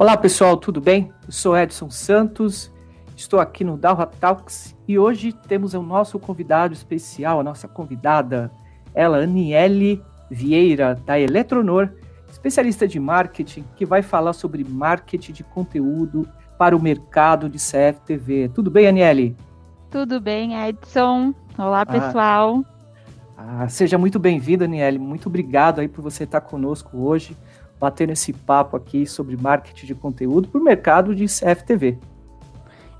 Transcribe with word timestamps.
Olá 0.00 0.16
pessoal, 0.16 0.56
tudo 0.56 0.80
bem? 0.80 1.12
Eu 1.26 1.30
sou 1.30 1.54
Edson 1.54 1.90
Santos, 1.90 2.72
estou 3.14 3.38
aqui 3.38 3.62
no 3.62 3.76
Dalha 3.76 4.06
Talks 4.06 4.74
e 4.88 4.98
hoje 4.98 5.30
temos 5.30 5.74
o 5.74 5.82
nosso 5.82 6.18
convidado 6.18 6.72
especial, 6.72 7.38
a 7.38 7.42
nossa 7.42 7.68
convidada, 7.68 8.50
ela, 8.94 9.18
Aniele 9.18 10.02
Vieira, 10.30 10.94
da 11.04 11.20
Eletronor, 11.20 11.90
especialista 12.30 12.88
de 12.88 12.98
marketing, 12.98 13.62
que 13.76 13.84
vai 13.84 14.00
falar 14.00 14.32
sobre 14.32 14.64
marketing 14.64 15.32
de 15.32 15.44
conteúdo 15.44 16.26
para 16.58 16.74
o 16.74 16.80
mercado 16.80 17.46
de 17.46 17.58
CFTV. 17.58 18.52
Tudo 18.54 18.70
bem, 18.70 18.86
Aniele? 18.86 19.36
Tudo 19.90 20.18
bem, 20.18 20.66
Edson. 20.66 21.34
Olá, 21.58 21.82
ah. 21.82 21.86
pessoal. 21.86 22.64
Ah, 23.36 23.64
ah, 23.64 23.68
seja 23.68 23.98
muito 23.98 24.18
bem-vinda, 24.18 24.64
Aniele. 24.64 24.98
Muito 24.98 25.26
obrigado 25.26 25.78
aí 25.78 25.88
por 25.88 26.00
você 26.00 26.24
estar 26.24 26.40
conosco 26.40 26.96
hoje 26.96 27.36
batendo 27.80 28.12
esse 28.12 28.32
papo 28.32 28.76
aqui 28.76 29.06
sobre 29.06 29.36
marketing 29.36 29.86
de 29.86 29.94
conteúdo 29.94 30.48
para 30.48 30.60
o 30.60 30.64
mercado 30.64 31.14
de 31.14 31.24
CFTV. 31.24 31.98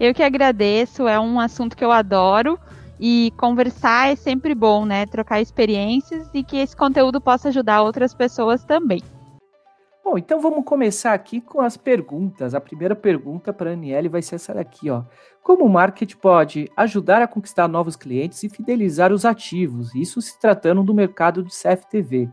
Eu 0.01 0.15
que 0.15 0.23
agradeço, 0.23 1.07
é 1.07 1.21
um 1.21 1.39
assunto 1.39 1.77
que 1.77 1.85
eu 1.85 1.93
adoro 1.93 2.59
e 2.99 3.33
conversar 3.37 4.11
é 4.11 4.17
sempre 4.17 4.55
bom, 4.55 4.87
né? 4.87 5.05
Trocar 5.05 5.41
experiências 5.41 6.29
e 6.33 6.43
que 6.43 6.57
esse 6.57 6.75
conteúdo 6.75 7.21
possa 7.21 7.49
ajudar 7.49 7.83
outras 7.83 8.15
pessoas 8.15 8.65
também. 8.65 9.03
Bom, 10.03 10.17
então 10.17 10.41
vamos 10.41 10.65
começar 10.65 11.13
aqui 11.13 11.41
com 11.41 11.61
as 11.61 11.77
perguntas. 11.77 12.55
A 12.55 12.61
primeira 12.61 12.97
pergunta 12.97 13.53
para 13.53 13.71
a 13.71 13.73
Aniele 13.75 14.09
vai 14.09 14.23
ser 14.23 14.37
essa 14.37 14.55
daqui, 14.55 14.91
ó. 14.91 15.05
Como 15.43 15.65
o 15.65 15.69
marketing 15.69 16.17
pode 16.17 16.71
ajudar 16.77 17.23
a 17.23 17.29
conquistar 17.29 17.69
novos 17.69 17.97
clientes 17.97 18.43
e 18.43 18.49
fidelizar 18.49 19.13
os 19.13 19.25
ativos? 19.25 19.95
Isso 19.95 20.21
se 20.21 20.39
tratando 20.41 20.83
do 20.83 20.95
mercado 20.95 21.43
de 21.43 21.51
CFTV. 21.51 22.31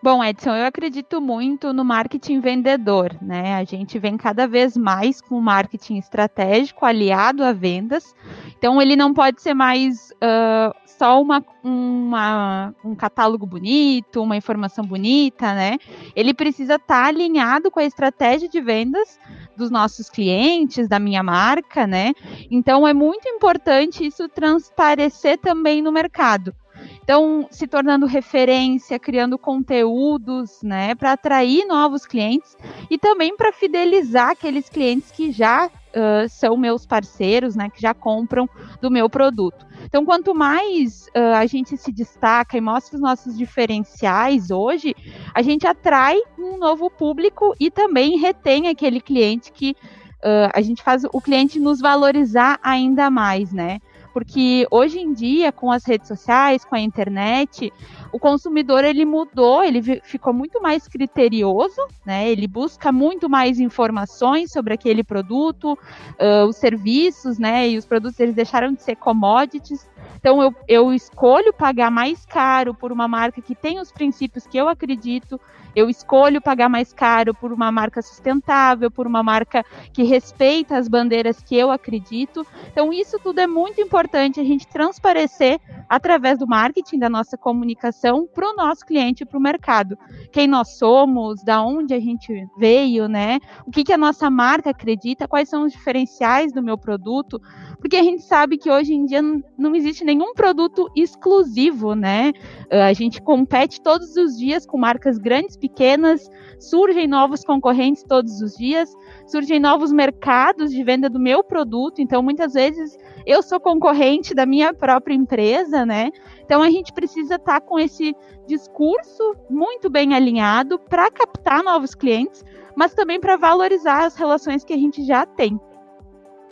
Bom, 0.00 0.22
Edson, 0.22 0.54
eu 0.54 0.64
acredito 0.64 1.20
muito 1.20 1.72
no 1.72 1.84
marketing 1.84 2.40
vendedor, 2.40 3.16
né? 3.20 3.56
A 3.56 3.64
gente 3.64 3.98
vem 3.98 4.16
cada 4.16 4.46
vez 4.46 4.76
mais 4.76 5.20
com 5.20 5.40
marketing 5.40 5.96
estratégico 5.96 6.86
aliado 6.86 7.42
a 7.42 7.52
vendas. 7.52 8.14
Então, 8.56 8.80
ele 8.80 8.94
não 8.94 9.12
pode 9.12 9.42
ser 9.42 9.54
mais 9.54 10.10
uh, 10.12 10.72
só 10.86 11.20
uma, 11.20 11.44
uma, 11.64 12.72
um 12.84 12.94
catálogo 12.94 13.44
bonito, 13.44 14.22
uma 14.22 14.36
informação 14.36 14.84
bonita, 14.84 15.52
né? 15.52 15.78
Ele 16.14 16.32
precisa 16.32 16.76
estar 16.76 17.02
tá 17.02 17.06
alinhado 17.06 17.68
com 17.68 17.80
a 17.80 17.84
estratégia 17.84 18.48
de 18.48 18.60
vendas 18.60 19.18
dos 19.56 19.68
nossos 19.68 20.08
clientes, 20.08 20.88
da 20.88 21.00
minha 21.00 21.24
marca, 21.24 21.88
né? 21.88 22.12
Então, 22.48 22.86
é 22.86 22.94
muito 22.94 23.28
importante 23.28 24.06
isso 24.06 24.28
transparecer 24.28 25.38
também 25.38 25.82
no 25.82 25.90
mercado. 25.90 26.54
Então, 27.02 27.46
se 27.50 27.66
tornando 27.66 28.06
referência, 28.06 28.98
criando 28.98 29.38
conteúdos, 29.38 30.62
né, 30.62 30.94
para 30.94 31.12
atrair 31.12 31.66
novos 31.66 32.04
clientes 32.04 32.56
e 32.90 32.98
também 32.98 33.36
para 33.36 33.52
fidelizar 33.52 34.30
aqueles 34.30 34.68
clientes 34.68 35.10
que 35.10 35.32
já 35.32 35.66
uh, 35.66 36.28
são 36.28 36.56
meus 36.56 36.86
parceiros, 36.86 37.56
né, 37.56 37.70
que 37.70 37.80
já 37.80 37.94
compram 37.94 38.48
do 38.80 38.90
meu 38.90 39.08
produto. 39.08 39.66
Então, 39.84 40.04
quanto 40.04 40.34
mais 40.34 41.06
uh, 41.16 41.36
a 41.36 41.46
gente 41.46 41.76
se 41.76 41.92
destaca 41.92 42.56
e 42.56 42.60
mostra 42.60 42.96
os 42.96 43.00
nossos 43.00 43.38
diferenciais 43.38 44.50
hoje, 44.50 44.94
a 45.34 45.40
gente 45.40 45.66
atrai 45.66 46.18
um 46.38 46.58
novo 46.58 46.90
público 46.90 47.54
e 47.58 47.70
também 47.70 48.18
retém 48.18 48.68
aquele 48.68 49.00
cliente 49.00 49.50
que 49.52 49.74
uh, 50.18 50.50
a 50.52 50.60
gente 50.60 50.82
faz 50.82 51.04
o 51.04 51.20
cliente 51.20 51.58
nos 51.58 51.80
valorizar 51.80 52.58
ainda 52.62 53.10
mais, 53.10 53.52
né? 53.52 53.78
Porque 54.12 54.66
hoje 54.70 54.98
em 54.98 55.12
dia, 55.12 55.52
com 55.52 55.70
as 55.70 55.84
redes 55.84 56.08
sociais, 56.08 56.64
com 56.64 56.74
a 56.74 56.80
internet, 56.80 57.72
o 58.12 58.18
consumidor 58.18 58.84
ele 58.84 59.04
mudou, 59.04 59.62
ele 59.62 60.00
ficou 60.02 60.32
muito 60.32 60.60
mais 60.60 60.88
criterioso, 60.88 61.80
né? 62.04 62.28
Ele 62.30 62.46
busca 62.46 62.90
muito 62.90 63.28
mais 63.28 63.60
informações 63.60 64.50
sobre 64.50 64.74
aquele 64.74 65.04
produto, 65.04 65.72
uh, 65.72 66.46
os 66.48 66.56
serviços, 66.56 67.38
né? 67.38 67.68
E 67.68 67.78
os 67.78 67.84
produtos 67.84 68.18
eles 68.20 68.34
deixaram 68.34 68.72
de 68.72 68.82
ser 68.82 68.96
commodities. 68.96 69.86
Então 70.16 70.42
eu, 70.42 70.54
eu 70.66 70.92
escolho 70.92 71.52
pagar 71.52 71.90
mais 71.90 72.24
caro 72.26 72.74
por 72.74 72.92
uma 72.92 73.06
marca 73.06 73.40
que 73.40 73.54
tem 73.54 73.78
os 73.80 73.92
princípios 73.92 74.46
que 74.46 74.58
eu 74.58 74.68
acredito, 74.68 75.40
eu 75.78 75.88
escolho 75.88 76.40
pagar 76.40 76.68
mais 76.68 76.92
caro 76.92 77.32
por 77.32 77.52
uma 77.52 77.70
marca 77.70 78.02
sustentável, 78.02 78.90
por 78.90 79.06
uma 79.06 79.22
marca 79.22 79.64
que 79.92 80.02
respeita 80.02 80.76
as 80.76 80.88
bandeiras 80.88 81.40
que 81.40 81.56
eu 81.56 81.70
acredito. 81.70 82.44
Então, 82.72 82.92
isso 82.92 83.18
tudo 83.22 83.40
é 83.40 83.46
muito 83.46 83.80
importante 83.80 84.40
a 84.40 84.44
gente 84.44 84.66
transparecer 84.66 85.60
através 85.88 86.38
do 86.38 86.46
marketing, 86.46 86.98
da 86.98 87.08
nossa 87.08 87.38
comunicação, 87.38 88.26
para 88.26 88.50
o 88.50 88.54
nosso 88.54 88.84
cliente 88.84 89.22
e 89.22 89.26
para 89.26 89.38
o 89.38 89.42
mercado. 89.42 89.96
Quem 90.32 90.48
nós 90.48 90.76
somos, 90.76 91.42
da 91.44 91.62
onde 91.62 91.94
a 91.94 92.00
gente 92.00 92.46
veio, 92.58 93.08
né? 93.08 93.38
O 93.66 93.70
que, 93.70 93.84
que 93.84 93.92
a 93.92 93.98
nossa 93.98 94.28
marca 94.28 94.70
acredita, 94.70 95.28
quais 95.28 95.48
são 95.48 95.64
os 95.64 95.72
diferenciais 95.72 96.52
do 96.52 96.62
meu 96.62 96.76
produto, 96.76 97.40
porque 97.78 97.96
a 97.96 98.02
gente 98.02 98.22
sabe 98.22 98.58
que 98.58 98.70
hoje 98.70 98.92
em 98.92 99.06
dia 99.06 99.22
não 99.56 99.74
existe 99.74 99.97
nenhum 100.04 100.34
produto 100.34 100.90
exclusivo, 100.94 101.94
né? 101.94 102.32
A 102.70 102.92
gente 102.92 103.20
compete 103.20 103.80
todos 103.80 104.16
os 104.16 104.36
dias 104.36 104.66
com 104.66 104.78
marcas 104.78 105.18
grandes, 105.18 105.56
pequenas, 105.56 106.30
surgem 106.58 107.06
novos 107.06 107.44
concorrentes 107.44 108.02
todos 108.02 108.40
os 108.40 108.56
dias, 108.56 108.92
surgem 109.26 109.60
novos 109.60 109.92
mercados 109.92 110.70
de 110.70 110.82
venda 110.82 111.08
do 111.08 111.20
meu 111.20 111.42
produto, 111.44 112.00
então 112.00 112.22
muitas 112.22 112.54
vezes 112.54 112.96
eu 113.26 113.42
sou 113.42 113.60
concorrente 113.60 114.34
da 114.34 114.46
minha 114.46 114.72
própria 114.72 115.14
empresa, 115.14 115.84
né? 115.84 116.10
Então 116.44 116.62
a 116.62 116.70
gente 116.70 116.92
precisa 116.92 117.36
estar 117.36 117.60
tá 117.60 117.66
com 117.66 117.78
esse 117.78 118.14
discurso 118.46 119.36
muito 119.50 119.90
bem 119.90 120.14
alinhado 120.14 120.78
para 120.78 121.10
captar 121.10 121.62
novos 121.62 121.94
clientes, 121.94 122.44
mas 122.74 122.94
também 122.94 123.20
para 123.20 123.36
valorizar 123.36 124.04
as 124.04 124.16
relações 124.16 124.64
que 124.64 124.72
a 124.72 124.78
gente 124.78 125.04
já 125.04 125.26
tem. 125.26 125.60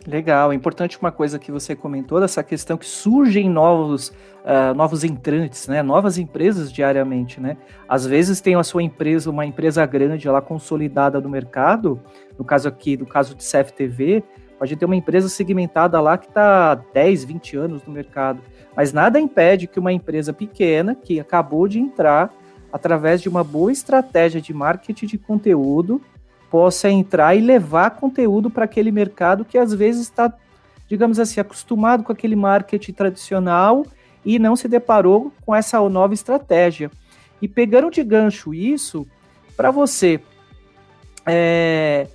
Legal, 0.07 0.53
é 0.53 0.55
importante 0.55 0.97
uma 1.01 1.11
coisa 1.11 1.37
que 1.37 1.51
você 1.51 1.75
comentou 1.75 2.21
dessa 2.21 2.41
questão 2.41 2.77
que 2.77 2.85
surgem 2.85 3.49
novos, 3.49 4.07
uh, 4.07 4.73
novos 4.73 5.03
entrantes, 5.03 5.67
né? 5.67 5.83
Novas 5.83 6.17
empresas 6.17 6.71
diariamente, 6.71 7.41
né? 7.41 7.57
Às 7.89 8.05
vezes 8.05 8.39
tem 8.39 8.55
a 8.55 8.63
sua 8.63 8.81
empresa, 8.81 9.29
uma 9.29 9.45
empresa 9.45 9.85
grande, 9.85 10.25
ela 10.25 10.41
consolidada 10.41 11.19
no 11.19 11.27
mercado, 11.27 11.99
no 12.39 12.45
caso 12.45 12.69
aqui, 12.69 12.95
no 12.95 13.05
caso 13.05 13.35
de 13.35 13.43
CFTV, 13.43 14.23
pode 14.57 14.77
ter 14.77 14.85
uma 14.85 14.95
empresa 14.95 15.27
segmentada 15.27 15.99
lá 15.99 16.17
que 16.17 16.29
está 16.29 16.71
há 16.71 16.75
10, 16.75 17.25
20 17.25 17.57
anos 17.57 17.83
no 17.85 17.91
mercado, 17.91 18.41
mas 18.77 18.93
nada 18.93 19.19
impede 19.19 19.67
que 19.67 19.77
uma 19.77 19.91
empresa 19.91 20.31
pequena, 20.31 20.95
que 20.95 21.19
acabou 21.19 21.67
de 21.67 21.79
entrar, 21.79 22.33
através 22.71 23.21
de 23.21 23.27
uma 23.27 23.43
boa 23.43 23.73
estratégia 23.73 24.39
de 24.39 24.53
marketing 24.53 25.05
de 25.05 25.17
conteúdo, 25.17 26.01
possa 26.49 26.89
entrar 26.89 27.35
e 27.35 27.41
levar 27.41 27.91
conteúdo 27.91 28.49
para 28.49 28.65
aquele 28.65 28.91
mercado 28.91 29.45
que 29.45 29.57
às 29.57 29.73
vezes 29.73 30.03
está, 30.03 30.33
digamos 30.87 31.19
assim, 31.19 31.39
acostumado 31.39 32.03
com 32.03 32.11
aquele 32.11 32.35
marketing 32.35 32.93
tradicional 32.93 33.85
e 34.25 34.39
não 34.39 34.55
se 34.55 34.67
deparou 34.67 35.31
com 35.45 35.55
essa 35.55 35.79
nova 35.89 36.13
estratégia. 36.13 36.91
E 37.41 37.47
pegando 37.47 37.91
de 37.91 38.03
gancho 38.03 38.53
isso, 38.53 39.05
para 39.55 39.71
você, 39.71 40.19
é, 41.25 42.07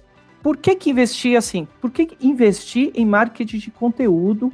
por 0.42 0.56
que, 0.56 0.74
que 0.74 0.90
investir 0.90 1.36
assim? 1.36 1.66
Por 1.80 1.90
que 1.90 2.16
investir 2.20 2.90
em 2.94 3.06
marketing 3.06 3.58
de 3.58 3.70
conteúdo 3.70 4.52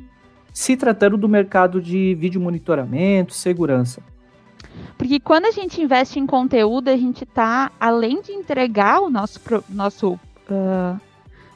se 0.52 0.76
tratando 0.76 1.16
do 1.16 1.28
mercado 1.28 1.80
de 1.80 2.14
vídeo 2.14 2.40
monitoramento, 2.40 3.32
segurança? 3.32 4.02
Porque 4.96 5.20
quando 5.20 5.46
a 5.46 5.50
gente 5.50 5.80
investe 5.80 6.18
em 6.18 6.26
conteúdo, 6.26 6.88
a 6.88 6.96
gente 6.96 7.24
está, 7.24 7.70
além 7.78 8.20
de 8.20 8.32
entregar 8.32 9.00
o 9.00 9.08
nosso, 9.08 9.40
nosso 9.68 10.12
uh, 10.14 11.00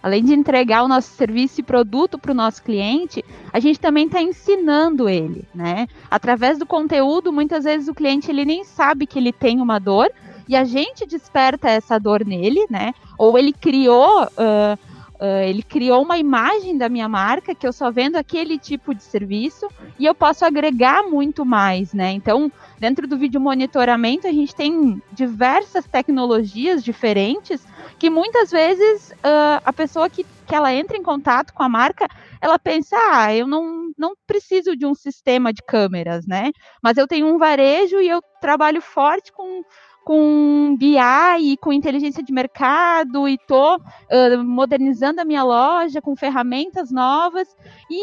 além 0.02 0.24
de 0.24 0.34
entregar 0.34 0.82
o 0.82 0.88
nosso 0.88 1.10
serviço 1.10 1.60
e 1.60 1.62
produto 1.62 2.18
para 2.18 2.32
o 2.32 2.34
nosso 2.34 2.62
cliente, 2.62 3.24
a 3.52 3.60
gente 3.60 3.78
também 3.78 4.06
está 4.06 4.20
ensinando 4.20 5.08
ele, 5.08 5.44
né? 5.54 5.86
Através 6.10 6.58
do 6.58 6.66
conteúdo, 6.66 7.32
muitas 7.32 7.64
vezes 7.64 7.88
o 7.88 7.94
cliente 7.94 8.30
ele 8.30 8.44
nem 8.44 8.64
sabe 8.64 9.06
que 9.06 9.18
ele 9.18 9.32
tem 9.32 9.60
uma 9.60 9.78
dor 9.78 10.10
e 10.48 10.56
a 10.56 10.64
gente 10.64 11.06
desperta 11.06 11.70
essa 11.70 11.98
dor 11.98 12.24
nele, 12.24 12.66
né? 12.68 12.92
Ou 13.16 13.38
ele 13.38 13.52
criou 13.52 14.24
uh, 14.24 14.78
Uh, 15.22 15.48
ele 15.48 15.62
criou 15.62 16.02
uma 16.02 16.18
imagem 16.18 16.76
da 16.76 16.88
minha 16.88 17.08
marca 17.08 17.54
que 17.54 17.64
eu 17.64 17.72
só 17.72 17.92
vendo 17.92 18.16
aquele 18.16 18.58
tipo 18.58 18.92
de 18.92 19.04
serviço 19.04 19.68
e 19.96 20.04
eu 20.04 20.16
posso 20.16 20.44
agregar 20.44 21.04
muito 21.04 21.44
mais, 21.44 21.94
né? 21.94 22.10
Então, 22.10 22.50
dentro 22.76 23.06
do 23.06 23.16
vídeo 23.16 23.40
monitoramento, 23.40 24.26
a 24.26 24.32
gente 24.32 24.52
tem 24.52 25.00
diversas 25.12 25.86
tecnologias 25.86 26.82
diferentes 26.82 27.64
que 28.00 28.10
muitas 28.10 28.50
vezes 28.50 29.12
uh, 29.12 29.62
a 29.64 29.72
pessoa 29.72 30.10
que, 30.10 30.26
que 30.44 30.56
ela 30.56 30.74
entra 30.74 30.96
em 30.96 31.04
contato 31.04 31.54
com 31.54 31.62
a 31.62 31.68
marca, 31.68 32.08
ela 32.40 32.58
pensa, 32.58 32.96
ah, 33.12 33.32
eu 33.32 33.46
não, 33.46 33.92
não 33.96 34.14
preciso 34.26 34.76
de 34.76 34.84
um 34.84 34.92
sistema 34.92 35.52
de 35.52 35.62
câmeras, 35.62 36.26
né? 36.26 36.50
Mas 36.82 36.96
eu 36.96 37.06
tenho 37.06 37.32
um 37.32 37.38
varejo 37.38 38.00
e 38.00 38.08
eu 38.08 38.20
trabalho 38.40 38.82
forte 38.82 39.30
com 39.30 39.62
com 40.04 40.76
BI 40.78 40.98
e 41.40 41.56
com 41.56 41.72
inteligência 41.72 42.22
de 42.22 42.32
mercado 42.32 43.28
e 43.28 43.38
tô 43.46 43.76
uh, 43.76 44.44
modernizando 44.44 45.20
a 45.20 45.24
minha 45.24 45.42
loja 45.42 46.00
com 46.00 46.16
ferramentas 46.16 46.90
novas 46.90 47.48
e 47.90 48.02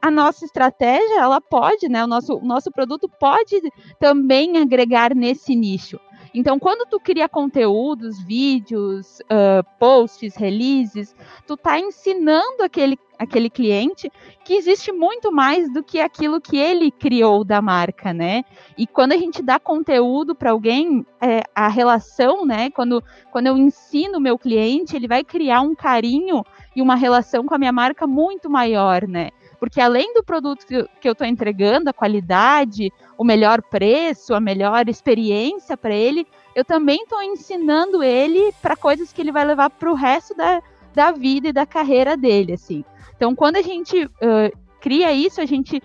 a 0.00 0.10
nossa 0.10 0.44
estratégia 0.44 1.20
ela 1.20 1.40
pode, 1.40 1.88
né? 1.88 2.04
O 2.04 2.06
nosso, 2.06 2.34
o 2.36 2.44
nosso 2.44 2.70
produto 2.70 3.08
pode 3.18 3.60
também 3.98 4.56
agregar 4.58 5.14
nesse 5.14 5.54
nicho. 5.54 5.98
Então, 6.36 6.58
quando 6.58 6.86
tu 6.86 7.00
cria 7.00 7.28
conteúdos, 7.28 8.22
vídeos, 8.22 9.20
uh, 9.20 9.64
posts, 9.78 10.36
releases, 10.36 11.16
tu 11.46 11.56
tá 11.56 11.80
ensinando 11.80 12.62
aquele, 12.62 12.98
aquele 13.18 13.48
cliente 13.48 14.10
que 14.44 14.54
existe 14.54 14.92
muito 14.92 15.32
mais 15.32 15.72
do 15.72 15.82
que 15.82 16.00
aquilo 16.00 16.40
que 16.40 16.56
ele 16.56 16.90
criou 16.90 17.44
da 17.44 17.60
marca, 17.60 18.12
né? 18.12 18.44
E 18.76 18.86
quando 18.86 19.12
a 19.12 19.16
gente 19.16 19.42
dá 19.42 19.58
conteúdo 19.58 20.34
para 20.34 20.50
alguém, 20.50 21.04
é, 21.20 21.42
a 21.54 21.68
relação, 21.68 22.44
né? 22.44 22.70
Quando, 22.70 23.02
quando 23.30 23.46
eu 23.46 23.56
ensino 23.56 24.18
o 24.18 24.20
meu 24.20 24.38
cliente, 24.38 24.94
ele 24.94 25.08
vai 25.08 25.24
criar 25.24 25.60
um 25.60 25.74
carinho 25.74 26.44
e 26.74 26.82
uma 26.82 26.94
relação 26.94 27.46
com 27.46 27.54
a 27.54 27.58
minha 27.58 27.72
marca 27.72 28.06
muito 28.06 28.50
maior, 28.50 29.06
né? 29.08 29.30
Porque 29.58 29.80
além 29.80 30.12
do 30.12 30.22
produto 30.22 30.66
que 30.66 31.08
eu 31.08 31.12
estou 31.12 31.26
entregando, 31.26 31.88
a 31.88 31.92
qualidade, 31.92 32.92
o 33.16 33.24
melhor 33.24 33.62
preço, 33.62 34.34
a 34.34 34.40
melhor 34.40 34.88
experiência 34.88 35.76
para 35.76 35.94
ele, 35.94 36.26
eu 36.54 36.64
também 36.64 37.02
estou 37.02 37.22
ensinando 37.22 38.02
ele 38.02 38.52
para 38.60 38.76
coisas 38.76 39.12
que 39.12 39.20
ele 39.20 39.32
vai 39.32 39.44
levar 39.44 39.70
para 39.70 39.90
o 39.90 39.94
resto 39.94 40.34
da, 40.34 40.62
da 40.94 41.10
vida 41.10 41.48
e 41.48 41.52
da 41.52 41.66
carreira 41.66 42.16
dele, 42.16 42.52
assim. 42.52 42.84
Então, 43.16 43.34
quando 43.34 43.56
a 43.56 43.62
gente 43.62 44.04
uh, 44.04 44.58
cria 44.80 45.12
isso, 45.12 45.40
a 45.40 45.46
gente 45.46 45.82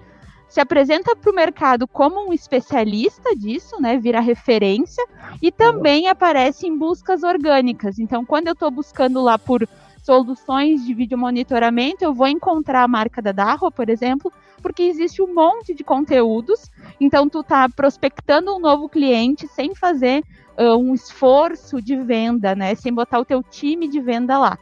se 0.51 0.59
apresenta 0.59 1.15
para 1.15 1.31
o 1.31 1.33
mercado 1.33 1.87
como 1.87 2.27
um 2.27 2.33
especialista 2.33 3.33
disso, 3.35 3.81
né? 3.81 3.97
Vira 3.97 4.19
referência 4.19 5.01
e 5.41 5.49
também 5.49 6.09
aparece 6.09 6.67
em 6.67 6.77
buscas 6.77 7.23
orgânicas. 7.23 7.97
Então, 7.97 8.25
quando 8.25 8.47
eu 8.47 8.53
estou 8.53 8.69
buscando 8.69 9.21
lá 9.21 9.39
por 9.39 9.65
soluções 10.03 10.85
de 10.85 10.93
vídeo 10.93 11.17
monitoramento, 11.17 12.03
eu 12.03 12.13
vou 12.13 12.27
encontrar 12.27 12.83
a 12.83 12.87
marca 12.87 13.21
da 13.21 13.31
Darro, 13.31 13.71
por 13.71 13.89
exemplo, 13.89 14.31
porque 14.61 14.83
existe 14.83 15.21
um 15.21 15.33
monte 15.33 15.73
de 15.73 15.85
conteúdos. 15.85 16.69
Então, 16.99 17.29
tu 17.29 17.41
tá 17.43 17.69
prospectando 17.69 18.53
um 18.53 18.59
novo 18.59 18.89
cliente 18.89 19.47
sem 19.47 19.73
fazer 19.73 20.21
uh, 20.59 20.75
um 20.75 20.93
esforço 20.93 21.81
de 21.81 21.95
venda, 21.95 22.53
né? 22.55 22.75
Sem 22.75 22.93
botar 22.93 23.19
o 23.19 23.25
teu 23.25 23.41
time 23.41 23.87
de 23.87 24.01
venda 24.01 24.37
lá. 24.37 24.59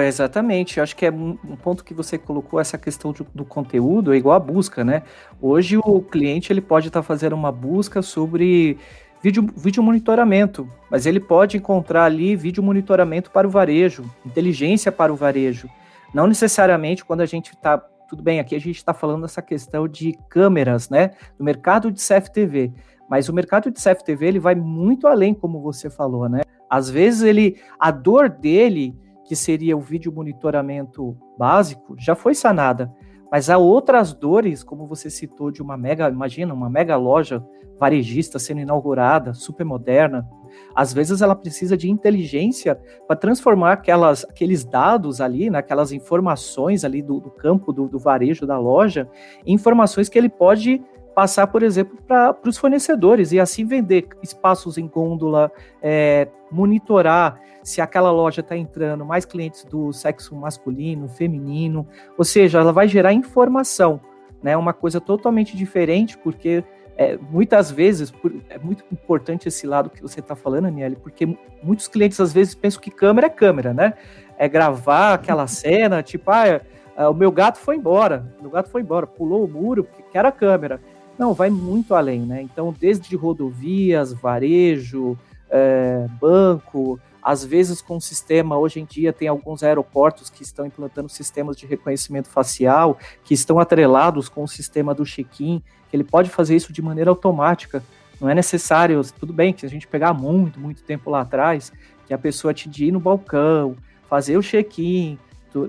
Exatamente. 0.00 0.78
Eu 0.78 0.82
acho 0.82 0.96
que 0.96 1.06
é 1.06 1.10
um 1.10 1.56
ponto 1.62 1.84
que 1.84 1.94
você 1.94 2.18
colocou 2.18 2.60
essa 2.60 2.76
questão 2.76 3.12
do, 3.12 3.26
do 3.34 3.44
conteúdo 3.44 4.12
é 4.12 4.16
igual 4.16 4.36
a 4.36 4.40
busca, 4.40 4.84
né? 4.84 5.02
Hoje 5.40 5.76
o 5.76 6.00
cliente 6.00 6.52
ele 6.52 6.60
pode 6.60 6.88
estar 6.88 7.00
tá 7.00 7.06
fazendo 7.06 7.34
uma 7.34 7.50
busca 7.50 8.02
sobre 8.02 8.78
vídeo, 9.22 9.46
vídeo 9.56 9.82
monitoramento, 9.82 10.68
mas 10.90 11.06
ele 11.06 11.20
pode 11.20 11.56
encontrar 11.56 12.04
ali 12.04 12.34
vídeo 12.34 12.62
monitoramento 12.62 13.30
para 13.30 13.46
o 13.46 13.50
varejo, 13.50 14.04
inteligência 14.26 14.90
para 14.90 15.12
o 15.12 15.16
varejo. 15.16 15.68
Não 16.12 16.26
necessariamente 16.26 17.04
quando 17.04 17.20
a 17.20 17.26
gente 17.26 17.52
está. 17.52 17.78
Tudo 18.08 18.22
bem, 18.22 18.40
aqui 18.40 18.54
a 18.54 18.60
gente 18.60 18.76
está 18.76 18.92
falando 18.92 19.22
dessa 19.22 19.40
questão 19.40 19.88
de 19.88 20.18
câmeras, 20.28 20.90
né? 20.90 21.12
Do 21.38 21.44
mercado 21.44 21.90
de 21.90 21.98
CFTV. 21.98 22.72
Mas 23.08 23.28
o 23.28 23.32
mercado 23.32 23.70
de 23.70 23.82
CFTV 23.82 24.26
ele 24.26 24.38
vai 24.38 24.54
muito 24.54 25.06
além, 25.06 25.32
como 25.32 25.62
você 25.62 25.88
falou, 25.88 26.28
né? 26.28 26.42
Às 26.68 26.90
vezes 26.90 27.22
ele. 27.22 27.58
A 27.78 27.90
dor 27.90 28.28
dele, 28.28 28.94
que 29.32 29.36
seria 29.36 29.74
o 29.74 29.80
vídeo 29.80 30.12
monitoramento 30.12 31.16
básico, 31.38 31.96
já 31.98 32.14
foi 32.14 32.34
sanada. 32.34 32.92
Mas 33.30 33.48
há 33.48 33.56
outras 33.56 34.12
dores, 34.12 34.62
como 34.62 34.86
você 34.86 35.08
citou, 35.08 35.50
de 35.50 35.62
uma 35.62 35.74
mega, 35.74 36.06
imagina, 36.10 36.52
uma 36.52 36.68
mega 36.68 36.96
loja 36.96 37.42
varejista 37.80 38.38
sendo 38.38 38.60
inaugurada, 38.60 39.32
super 39.32 39.64
moderna. 39.64 40.28
Às 40.74 40.92
vezes 40.92 41.22
ela 41.22 41.34
precisa 41.34 41.78
de 41.78 41.90
inteligência 41.90 42.78
para 43.06 43.16
transformar 43.16 43.72
aquelas, 43.72 44.22
aqueles 44.22 44.66
dados 44.66 45.18
ali, 45.18 45.48
né, 45.48 45.64
informações 45.94 46.84
ali 46.84 47.00
do, 47.00 47.18
do 47.18 47.30
campo 47.30 47.72
do, 47.72 47.88
do, 47.88 47.98
varejo 47.98 48.46
da 48.46 48.58
loja, 48.58 49.08
em 49.46 49.54
informações 49.54 50.10
que 50.10 50.18
ele 50.18 50.28
pode 50.28 50.78
passar, 51.14 51.46
por 51.46 51.62
exemplo, 51.62 51.98
para 52.06 52.36
os 52.46 52.56
fornecedores 52.56 53.32
e 53.32 53.40
assim 53.40 53.64
vender 53.64 54.08
espaços 54.22 54.78
em 54.78 54.86
gôndola, 54.86 55.50
é, 55.82 56.28
monitorar 56.50 57.40
se 57.62 57.80
aquela 57.80 58.10
loja 58.10 58.40
está 58.40 58.56
entrando 58.56 59.04
mais 59.04 59.24
clientes 59.24 59.64
do 59.64 59.92
sexo 59.92 60.34
masculino, 60.34 61.08
feminino, 61.08 61.86
ou 62.18 62.24
seja, 62.24 62.58
ela 62.58 62.72
vai 62.72 62.88
gerar 62.88 63.12
informação, 63.12 64.00
né? 64.42 64.56
Uma 64.56 64.72
coisa 64.72 65.00
totalmente 65.00 65.56
diferente, 65.56 66.18
porque 66.18 66.64
é, 66.96 67.16
muitas 67.16 67.70
vezes 67.70 68.10
por, 68.10 68.32
é 68.50 68.58
muito 68.58 68.84
importante 68.90 69.48
esse 69.48 69.66
lado 69.66 69.90
que 69.90 70.02
você 70.02 70.20
está 70.20 70.34
falando, 70.34 70.66
Aniele, 70.66 70.96
porque 70.96 71.38
muitos 71.62 71.86
clientes 71.86 72.18
às 72.20 72.32
vezes 72.32 72.54
pensam 72.54 72.80
que 72.80 72.90
câmera 72.90 73.28
é 73.28 73.30
câmera, 73.30 73.72
né? 73.72 73.94
É 74.36 74.48
gravar 74.48 75.14
aquela 75.14 75.46
cena, 75.46 76.02
tipo, 76.02 76.30
ah, 76.30 76.60
é, 76.96 77.08
o 77.08 77.14
meu 77.14 77.30
gato 77.30 77.58
foi 77.58 77.76
embora, 77.76 78.26
meu 78.40 78.50
gato 78.50 78.68
foi 78.70 78.82
embora, 78.82 79.06
pulou 79.06 79.44
o 79.44 79.48
muro, 79.48 79.84
porque 79.84 80.18
era 80.18 80.28
a 80.28 80.32
câmera. 80.32 80.80
Não, 81.18 81.34
vai 81.34 81.50
muito 81.50 81.94
além, 81.94 82.20
né? 82.20 82.42
Então, 82.42 82.74
desde 82.78 83.14
rodovias, 83.16 84.12
varejo, 84.12 85.16
é, 85.50 86.06
banco, 86.20 86.98
às 87.22 87.44
vezes 87.44 87.80
com 87.80 88.00
sistema, 88.00 88.58
hoje 88.58 88.80
em 88.80 88.84
dia 88.84 89.12
tem 89.12 89.28
alguns 89.28 89.62
aeroportos 89.62 90.28
que 90.28 90.42
estão 90.42 90.66
implantando 90.66 91.08
sistemas 91.08 91.56
de 91.56 91.66
reconhecimento 91.66 92.28
facial, 92.28 92.98
que 93.22 93.32
estão 93.32 93.60
atrelados 93.60 94.28
com 94.28 94.42
o 94.42 94.48
sistema 94.48 94.92
do 94.92 95.04
check-in, 95.04 95.62
que 95.88 95.96
ele 95.96 96.02
pode 96.02 96.30
fazer 96.30 96.56
isso 96.56 96.72
de 96.72 96.82
maneira 96.82 97.10
automática. 97.10 97.82
Não 98.20 98.28
é 98.28 98.34
necessário, 98.34 99.00
tudo 99.18 99.32
bem 99.32 99.52
que 99.52 99.64
a 99.64 99.68
gente 99.68 99.86
pegar 99.86 100.12
muito, 100.12 100.58
muito 100.58 100.82
tempo 100.82 101.10
lá 101.10 101.20
atrás, 101.20 101.72
que 102.06 102.14
a 102.14 102.18
pessoa 102.18 102.52
te 102.52 102.68
ir 102.84 102.90
no 102.90 102.98
balcão, 102.98 103.76
fazer 104.08 104.36
o 104.36 104.42
check-in, 104.42 105.18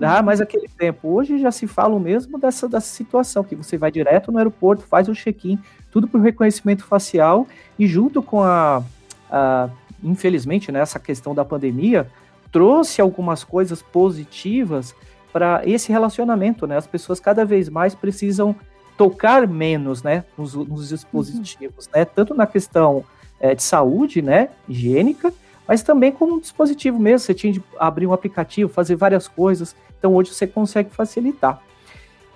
ah, 0.02 0.22
mas 0.22 0.40
aquele 0.40 0.68
tempo. 0.68 1.08
Hoje 1.08 1.38
já 1.38 1.50
se 1.50 1.66
fala 1.66 1.94
o 1.94 2.00
mesmo 2.00 2.38
dessa, 2.38 2.68
dessa 2.68 2.86
situação, 2.86 3.44
que 3.44 3.54
você 3.54 3.76
vai 3.76 3.90
direto 3.90 4.32
no 4.32 4.38
aeroporto, 4.38 4.84
faz 4.84 5.08
o 5.08 5.14
check-in, 5.14 5.58
tudo 5.90 6.08
por 6.08 6.20
reconhecimento 6.20 6.84
facial, 6.84 7.46
e 7.78 7.86
junto 7.86 8.22
com 8.22 8.42
a, 8.42 8.82
a 9.30 9.68
infelizmente, 10.02 10.70
né, 10.70 10.80
essa 10.80 10.98
questão 10.98 11.34
da 11.34 11.44
pandemia 11.44 12.06
trouxe 12.52 13.00
algumas 13.00 13.42
coisas 13.42 13.82
positivas 13.82 14.94
para 15.32 15.62
esse 15.64 15.90
relacionamento, 15.90 16.66
né? 16.66 16.76
As 16.76 16.86
pessoas 16.86 17.18
cada 17.18 17.44
vez 17.44 17.68
mais 17.68 17.94
precisam 17.94 18.54
tocar 18.96 19.48
menos, 19.48 20.04
né, 20.04 20.24
nos, 20.38 20.54
nos 20.54 20.90
dispositivos, 20.90 21.86
uhum. 21.86 21.92
né? 21.96 22.04
Tanto 22.04 22.32
na 22.34 22.46
questão 22.46 23.04
é, 23.40 23.54
de 23.54 23.62
saúde, 23.62 24.22
né, 24.22 24.50
higiênica, 24.68 25.34
mas 25.66 25.82
também 25.82 26.12
como 26.12 26.34
um 26.34 26.40
dispositivo 26.40 26.98
mesmo. 26.98 27.20
Você 27.20 27.34
tinha 27.34 27.52
de 27.52 27.62
abrir 27.78 28.06
um 28.06 28.12
aplicativo, 28.12 28.72
fazer 28.72 28.96
várias 28.96 29.28
coisas. 29.28 29.74
Então 29.98 30.14
hoje 30.14 30.32
você 30.32 30.46
consegue 30.46 30.90
facilitar. 30.90 31.62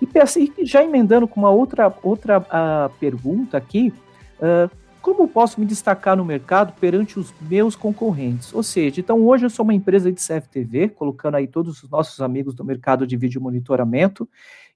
E 0.01 0.19
assim, 0.19 0.51
já 0.63 0.83
emendando 0.83 1.27
com 1.27 1.39
uma 1.39 1.49
outra, 1.49 1.93
outra 2.01 2.39
uh, 2.39 2.89
pergunta 2.99 3.57
aqui, 3.57 3.93
uh, 4.39 4.69
como 5.01 5.27
posso 5.27 5.59
me 5.59 5.65
destacar 5.65 6.15
no 6.15 6.23
mercado 6.23 6.73
perante 6.79 7.19
os 7.19 7.33
meus 7.41 7.75
concorrentes? 7.75 8.53
Ou 8.53 8.63
seja, 8.63 9.01
então 9.01 9.21
hoje 9.25 9.45
eu 9.45 9.49
sou 9.49 9.63
uma 9.63 9.73
empresa 9.73 10.11
de 10.11 10.21
CFTV, 10.21 10.89
colocando 10.89 11.35
aí 11.35 11.47
todos 11.47 11.83
os 11.83 11.89
nossos 11.89 12.21
amigos 12.21 12.53
do 12.53 12.63
mercado 12.63 13.07
de 13.07 13.17
vídeo 13.17 13.41
monitoramento, 13.41 14.27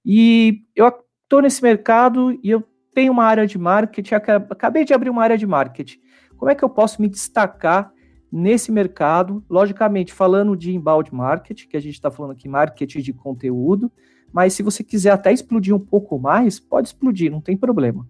e 0.06 0.64
eu 0.76 0.88
estou 0.88 1.42
nesse 1.42 1.62
mercado 1.62 2.38
e 2.44 2.50
eu 2.50 2.64
tenho 2.94 3.12
uma 3.12 3.26
área 3.26 3.48
de 3.48 3.58
marketing, 3.58 4.16
acabei 4.16 4.86
de 4.86 4.94
abrir 4.94 5.10
uma 5.10 5.24
área 5.24 5.38
de 5.38 5.48
marketing. 5.48 6.00
Como 6.38 6.52
é 6.52 6.56
que 6.56 6.64
eu 6.64 6.70
posso 6.70 7.02
me 7.02 7.08
destacar 7.08 7.93
nesse 8.34 8.72
mercado? 8.72 9.44
Logicamente, 9.48 10.12
falando 10.12 10.58
de 10.58 10.74
inbound 10.74 11.14
marketing, 11.14 11.68
que 11.68 11.78
a 11.78 11.80
gente 11.80 11.94
está 11.94 12.10
falando 12.10 12.32
aqui 12.32 12.50
marketing 12.50 13.00
de 13.00 13.14
conteúdo, 13.14 13.92
mas 14.32 14.54
se 14.54 14.64
você 14.64 14.84
quiser 14.84 15.12
até 15.12 15.32
explodir 15.32 15.76
um 15.76 15.80
pouco 15.80 16.18
mais, 16.18 16.60
pode 16.60 16.88
explodir, 16.88 17.32
não 17.32 17.40
tem 17.40 17.56
problema. 17.56 18.08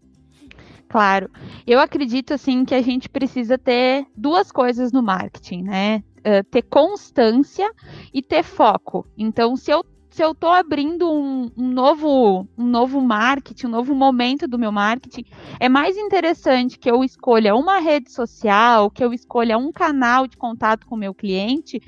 Claro. 0.87 1.29
Eu 1.67 1.79
acredito 1.79 2.33
assim 2.33 2.63
que 2.63 2.73
a 2.73 2.81
gente 2.81 3.09
precisa 3.09 3.57
ter 3.57 4.05
duas 4.15 4.51
coisas 4.51 4.91
no 4.91 5.03
marketing, 5.03 5.63
né? 5.63 6.03
Uh, 6.19 6.43
ter 6.49 6.61
constância 6.61 7.69
e 8.13 8.21
ter 8.21 8.43
foco. 8.43 9.05
Então, 9.17 9.57
se 9.57 9.71
eu 9.71 9.83
se 10.13 10.23
eu 10.23 10.33
estou 10.33 10.51
abrindo 10.51 11.11
um, 11.11 11.49
um, 11.57 11.71
novo, 11.71 12.47
um 12.55 12.65
novo 12.65 13.01
marketing, 13.01 13.65
um 13.65 13.71
novo 13.71 13.95
momento 13.95 14.47
do 14.47 14.59
meu 14.59 14.71
marketing, 14.71 15.25
é 15.59 15.67
mais 15.67 15.97
interessante 15.97 16.77
que 16.77 16.89
eu 16.89 17.03
escolha 17.03 17.55
uma 17.55 17.79
rede 17.79 18.11
social, 18.11 18.91
que 18.91 19.03
eu 19.03 19.11
escolha 19.11 19.57
um 19.57 19.71
canal 19.71 20.27
de 20.27 20.37
contato 20.37 20.85
com 20.85 20.93
o 20.93 20.97
meu 20.99 21.15
cliente 21.15 21.81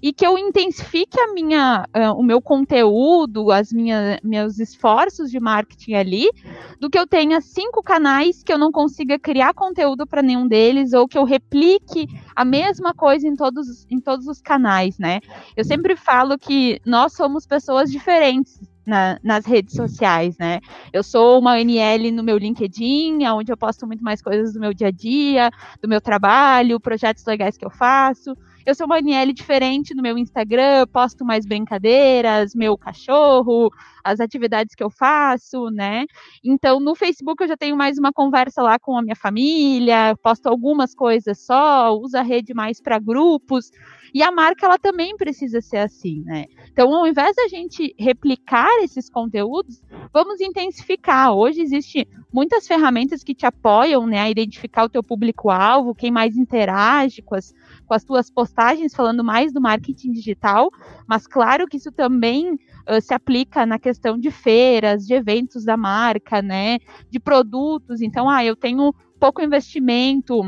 e 0.00 0.12
que 0.12 0.24
eu 0.24 0.38
intensifique 0.38 1.18
a 1.18 1.32
minha, 1.32 1.84
uh, 1.88 2.16
o 2.16 2.22
meu 2.22 2.40
conteúdo, 2.40 3.50
as 3.50 3.72
minhas 3.72 4.20
meus 4.22 4.60
esforços 4.60 5.28
de 5.28 5.40
marketing 5.40 5.94
ali, 5.94 6.30
do 6.78 6.88
que 6.88 6.96
eu 6.96 7.06
tenha 7.06 7.40
cinco 7.40 7.82
canais 7.82 8.44
que 8.44 8.52
eu 8.52 8.58
não 8.58 8.70
consiga 8.70 9.18
criar 9.18 9.54
conteúdo 9.54 10.06
para 10.06 10.22
nenhum 10.22 10.46
deles 10.46 10.92
ou 10.92 11.08
que 11.08 11.18
eu 11.18 11.24
replique 11.24 12.06
a 12.36 12.44
mesma 12.44 12.94
coisa 12.94 13.26
em 13.26 13.34
todos, 13.34 13.86
em 13.90 13.98
todos 13.98 14.28
os 14.28 14.40
canais, 14.40 14.98
né? 15.00 15.20
Eu 15.56 15.64
sempre 15.64 15.96
falo 15.96 16.38
que 16.38 16.80
nós 16.86 17.14
somos 17.14 17.44
pessoas 17.44 17.71
pessoas 17.72 17.90
diferentes. 17.90 18.71
Na, 18.86 19.18
nas 19.22 19.46
redes 19.46 19.74
sociais, 19.74 20.36
né? 20.38 20.60
Eu 20.92 21.02
sou 21.02 21.38
uma 21.38 21.60
NL 21.60 22.10
no 22.10 22.22
meu 22.22 22.36
LinkedIn, 22.36 23.24
onde 23.26 23.52
eu 23.52 23.56
posto 23.56 23.86
muito 23.86 24.02
mais 24.02 24.20
coisas 24.20 24.52
do 24.52 24.60
meu 24.60 24.74
dia 24.74 24.88
a 24.88 24.90
dia, 24.90 25.50
do 25.80 25.88
meu 25.88 26.00
trabalho, 26.00 26.80
projetos 26.80 27.24
legais 27.24 27.56
que 27.56 27.64
eu 27.64 27.70
faço. 27.70 28.36
Eu 28.64 28.76
sou 28.76 28.86
uma 28.86 29.00
NL 29.00 29.32
diferente 29.32 29.92
no 29.94 30.02
meu 30.02 30.16
Instagram, 30.16 30.86
posto 30.92 31.24
mais 31.24 31.44
brincadeiras, 31.44 32.54
meu 32.54 32.78
cachorro, 32.78 33.70
as 34.04 34.20
atividades 34.20 34.74
que 34.74 34.84
eu 34.84 34.90
faço, 34.90 35.68
né? 35.70 36.04
Então, 36.44 36.78
no 36.78 36.94
Facebook 36.94 37.42
eu 37.42 37.48
já 37.48 37.56
tenho 37.56 37.76
mais 37.76 37.98
uma 37.98 38.12
conversa 38.12 38.62
lá 38.62 38.78
com 38.78 38.96
a 38.96 39.02
minha 39.02 39.16
família, 39.16 40.16
posto 40.22 40.46
algumas 40.46 40.94
coisas 40.94 41.44
só, 41.44 41.92
uso 41.96 42.16
a 42.16 42.22
rede 42.22 42.54
mais 42.54 42.80
para 42.80 43.00
grupos. 43.00 43.70
E 44.14 44.22
a 44.22 44.30
marca 44.30 44.66
ela 44.66 44.78
também 44.78 45.16
precisa 45.16 45.60
ser 45.60 45.78
assim, 45.78 46.22
né? 46.24 46.44
Então, 46.70 46.94
ao 46.94 47.06
invés 47.06 47.34
da 47.34 47.48
gente 47.48 47.94
replicar 47.98 48.68
esses 48.80 49.10
conteúdos, 49.10 49.82
vamos 50.12 50.40
intensificar. 50.40 51.32
Hoje 51.32 51.60
existe 51.60 52.08
muitas 52.32 52.66
ferramentas 52.66 53.22
que 53.22 53.34
te 53.34 53.44
apoiam, 53.44 54.06
né, 54.06 54.20
a 54.20 54.30
identificar 54.30 54.84
o 54.84 54.88
teu 54.88 55.02
público-alvo, 55.02 55.94
quem 55.94 56.10
mais 56.10 56.36
interage 56.36 57.20
com 57.22 57.34
as, 57.34 57.52
com 57.86 57.94
as 57.94 58.04
tuas 58.04 58.30
postagens, 58.30 58.94
falando 58.94 59.22
mais 59.22 59.52
do 59.52 59.60
marketing 59.60 60.12
digital, 60.12 60.70
mas 61.06 61.26
claro 61.26 61.66
que 61.66 61.76
isso 61.76 61.92
também 61.92 62.54
uh, 62.54 63.00
se 63.00 63.12
aplica 63.12 63.66
na 63.66 63.78
questão 63.78 64.18
de 64.18 64.30
feiras, 64.30 65.06
de 65.06 65.14
eventos 65.14 65.64
da 65.64 65.76
marca, 65.76 66.40
né, 66.40 66.78
de 67.10 67.20
produtos. 67.20 68.00
Então, 68.00 68.28
ah, 68.28 68.44
eu 68.44 68.56
tenho 68.56 68.94
pouco 69.20 69.42
investimento 69.42 70.42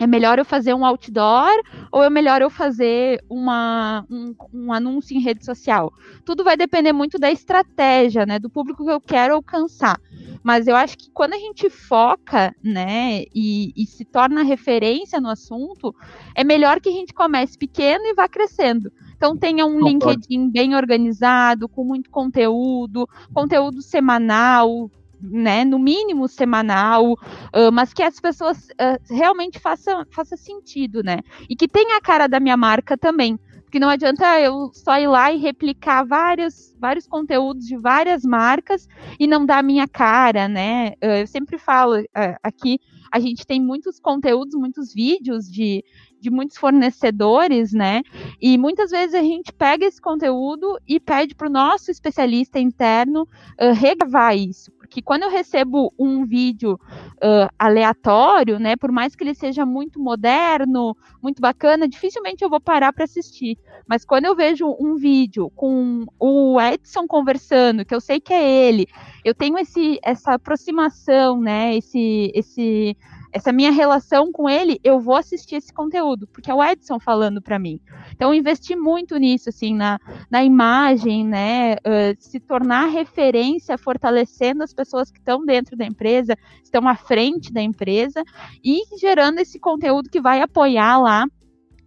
é 0.00 0.06
melhor 0.06 0.38
eu 0.38 0.46
fazer 0.46 0.72
um 0.72 0.84
outdoor 0.84 1.52
ou 1.92 2.02
é 2.02 2.08
melhor 2.08 2.40
eu 2.40 2.48
fazer 2.48 3.22
uma, 3.28 4.02
um, 4.10 4.34
um, 4.52 4.72
anúncio 4.72 5.14
em 5.14 5.20
rede 5.20 5.44
social? 5.44 5.92
Tudo 6.24 6.42
vai 6.42 6.56
depender 6.56 6.90
muito 6.90 7.18
da 7.18 7.30
estratégia, 7.30 8.24
né? 8.24 8.38
Do 8.38 8.48
público 8.48 8.82
que 8.82 8.90
eu 8.90 9.00
quero 9.00 9.34
alcançar. 9.34 10.00
Mas 10.42 10.66
eu 10.66 10.74
acho 10.74 10.96
que 10.96 11.10
quando 11.10 11.34
a 11.34 11.38
gente 11.38 11.68
foca, 11.68 12.54
né, 12.64 13.24
e, 13.34 13.74
e 13.76 13.84
se 13.84 14.06
torna 14.06 14.42
referência 14.42 15.20
no 15.20 15.28
assunto, 15.28 15.94
é 16.34 16.42
melhor 16.42 16.80
que 16.80 16.88
a 16.88 16.92
gente 16.92 17.12
comece 17.12 17.58
pequeno 17.58 18.06
e 18.06 18.14
vá 18.14 18.26
crescendo. 18.26 18.90
Então 19.14 19.36
tenha 19.36 19.66
um 19.66 19.86
LinkedIn 19.86 20.48
bem 20.48 20.74
organizado, 20.74 21.68
com 21.68 21.84
muito 21.84 22.08
conteúdo, 22.08 23.06
conteúdo 23.34 23.82
semanal, 23.82 24.90
né, 25.22 25.64
no 25.64 25.78
mínimo 25.78 26.28
semanal, 26.28 27.12
uh, 27.12 27.72
mas 27.72 27.92
que 27.92 28.02
as 28.02 28.18
pessoas 28.20 28.68
uh, 28.70 29.14
realmente 29.14 29.58
façam 29.58 30.04
faça 30.10 30.36
sentido, 30.36 31.02
né? 31.02 31.20
E 31.48 31.54
que 31.54 31.68
tenha 31.68 31.96
a 31.96 32.00
cara 32.00 32.26
da 32.26 32.40
minha 32.40 32.56
marca 32.56 32.96
também. 32.96 33.38
Porque 33.64 33.78
não 33.78 33.88
adianta 33.88 34.40
eu 34.40 34.72
só 34.74 34.98
ir 34.98 35.06
lá 35.06 35.32
e 35.32 35.36
replicar 35.36 36.04
vários, 36.04 36.74
vários 36.76 37.06
conteúdos 37.06 37.64
de 37.64 37.76
várias 37.76 38.24
marcas 38.24 38.88
e 39.16 39.28
não 39.28 39.46
dar 39.46 39.58
a 39.58 39.62
minha 39.62 39.86
cara, 39.86 40.48
né? 40.48 40.94
Eu 41.00 41.24
sempre 41.24 41.56
falo 41.56 41.94
aqui, 42.42 42.80
a 43.12 43.20
gente 43.20 43.46
tem 43.46 43.60
muitos 43.60 44.00
conteúdos, 44.00 44.56
muitos 44.56 44.92
vídeos 44.92 45.48
de, 45.48 45.84
de 46.20 46.30
muitos 46.30 46.56
fornecedores, 46.56 47.72
né? 47.72 48.02
E 48.40 48.58
muitas 48.58 48.90
vezes 48.90 49.14
a 49.14 49.22
gente 49.22 49.52
pega 49.52 49.86
esse 49.86 50.00
conteúdo 50.00 50.76
e 50.84 50.98
pede 50.98 51.36
para 51.36 51.46
o 51.46 51.52
nosso 51.52 51.92
especialista 51.92 52.58
interno 52.58 53.22
uh, 53.22 53.72
regravar 53.72 54.36
isso 54.36 54.72
que 54.90 55.00
quando 55.00 55.22
eu 55.22 55.30
recebo 55.30 55.94
um 55.96 56.26
vídeo 56.26 56.72
uh, 56.74 57.48
aleatório, 57.56 58.58
né, 58.58 58.74
por 58.76 58.90
mais 58.90 59.14
que 59.14 59.22
ele 59.22 59.34
seja 59.34 59.64
muito 59.64 60.00
moderno, 60.00 60.96
muito 61.22 61.40
bacana, 61.40 61.88
dificilmente 61.88 62.42
eu 62.42 62.50
vou 62.50 62.60
parar 62.60 62.92
para 62.92 63.04
assistir. 63.04 63.56
Mas 63.88 64.04
quando 64.04 64.24
eu 64.24 64.34
vejo 64.34 64.66
um 64.80 64.96
vídeo 64.96 65.48
com 65.54 66.04
o 66.18 66.60
Edson 66.60 67.06
conversando, 67.06 67.84
que 67.84 67.94
eu 67.94 68.00
sei 68.00 68.20
que 68.20 68.34
é 68.34 68.68
ele, 68.68 68.86
eu 69.24 69.34
tenho 69.34 69.56
esse, 69.58 70.00
essa 70.02 70.34
aproximação, 70.34 71.40
né, 71.40 71.76
esse, 71.76 72.32
esse 72.34 72.96
essa 73.32 73.52
minha 73.52 73.70
relação 73.70 74.32
com 74.32 74.48
ele, 74.48 74.80
eu 74.82 75.00
vou 75.00 75.16
assistir 75.16 75.56
esse 75.56 75.72
conteúdo, 75.72 76.26
porque 76.26 76.50
é 76.50 76.54
o 76.54 76.62
Edson 76.62 76.98
falando 76.98 77.40
para 77.40 77.58
mim. 77.58 77.80
Então, 78.12 78.34
investi 78.34 78.74
muito 78.74 79.16
nisso, 79.16 79.48
assim, 79.48 79.74
na, 79.74 79.98
na 80.30 80.42
imagem, 80.42 81.24
né, 81.24 81.74
uh, 81.74 82.16
se 82.18 82.40
tornar 82.40 82.86
referência, 82.86 83.78
fortalecendo 83.78 84.62
as 84.62 84.74
pessoas 84.74 85.10
que 85.10 85.18
estão 85.18 85.44
dentro 85.44 85.76
da 85.76 85.84
empresa, 85.84 86.36
estão 86.62 86.86
à 86.88 86.96
frente 86.96 87.52
da 87.52 87.62
empresa 87.62 88.22
e 88.64 88.82
gerando 88.98 89.38
esse 89.38 89.58
conteúdo 89.58 90.10
que 90.10 90.20
vai 90.20 90.40
apoiar 90.40 90.98
lá 90.98 91.24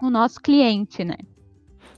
o 0.02 0.10
nosso 0.10 0.40
cliente, 0.42 1.04
né. 1.04 1.18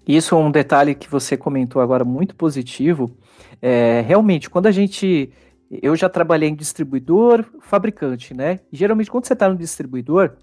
Isso 0.07 0.35
é 0.35 0.37
um 0.37 0.51
detalhe 0.51 0.93
que 0.93 1.09
você 1.09 1.35
comentou 1.35 1.81
agora 1.81 2.05
muito 2.05 2.35
positivo. 2.35 3.17
É, 3.59 4.01
realmente, 4.01 4.49
quando 4.49 4.67
a 4.67 4.71
gente 4.71 5.31
eu 5.69 5.95
já 5.95 6.07
trabalhei 6.07 6.49
em 6.49 6.55
distribuidor, 6.55 7.45
fabricante, 7.61 8.33
né? 8.33 8.59
Geralmente, 8.71 9.09
quando 9.09 9.25
você 9.25 9.33
está 9.33 9.49
no 9.49 9.57
distribuidor, 9.57 10.37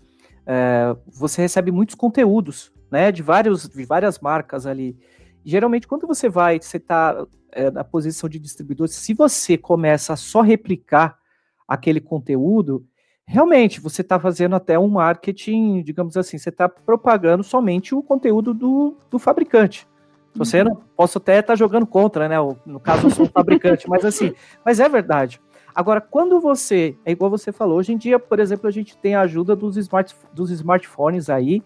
é, 0.46 0.96
você 1.06 1.42
recebe 1.42 1.70
muitos 1.70 1.94
conteúdos, 1.94 2.72
né? 2.90 3.12
De, 3.12 3.22
vários, 3.22 3.68
de 3.68 3.84
várias 3.84 4.18
marcas 4.18 4.66
ali. 4.66 4.96
Geralmente, 5.44 5.86
quando 5.86 6.06
você 6.06 6.28
vai, 6.28 6.60
você 6.60 6.76
está 6.76 7.26
é, 7.52 7.70
na 7.70 7.84
posição 7.84 8.28
de 8.28 8.38
distribuidor, 8.38 8.88
se 8.88 9.14
você 9.14 9.56
começa 9.56 10.12
a 10.12 10.16
só 10.16 10.40
replicar 10.40 11.18
aquele 11.66 12.00
conteúdo, 12.00 12.84
realmente 13.26 13.80
você 13.80 14.02
está 14.02 14.18
fazendo 14.18 14.56
até 14.56 14.78
um 14.78 14.88
marketing, 14.88 15.82
digamos 15.82 16.16
assim, 16.16 16.38
você 16.38 16.48
está 16.48 16.68
propagando 16.68 17.42
somente 17.42 17.94
o 17.94 18.02
conteúdo 18.02 18.52
do, 18.52 18.96
do 19.10 19.18
fabricante. 19.18 19.86
Você 20.34 20.64
não 20.64 20.76
posso 20.96 21.18
até 21.18 21.38
estar 21.38 21.52
tá 21.52 21.56
jogando 21.56 21.86
contra, 21.86 22.28
né? 22.28 22.36
No 22.64 22.80
caso, 22.80 23.06
eu 23.06 23.10
sou 23.10 23.26
um 23.26 23.28
fabricante, 23.28 23.88
mas 23.88 24.04
assim, 24.04 24.32
mas 24.64 24.80
é 24.80 24.88
verdade. 24.88 25.40
Agora, 25.74 26.00
quando 26.00 26.40
você, 26.40 26.96
é 27.04 27.12
igual 27.12 27.30
você 27.30 27.50
falou, 27.50 27.78
hoje 27.78 27.92
em 27.92 27.96
dia, 27.96 28.18
por 28.18 28.38
exemplo, 28.38 28.68
a 28.68 28.70
gente 28.70 28.96
tem 28.96 29.14
a 29.14 29.22
ajuda 29.22 29.56
dos, 29.56 29.76
smart, 29.76 30.14
dos 30.32 30.50
smartphones 30.50 31.30
aí, 31.30 31.62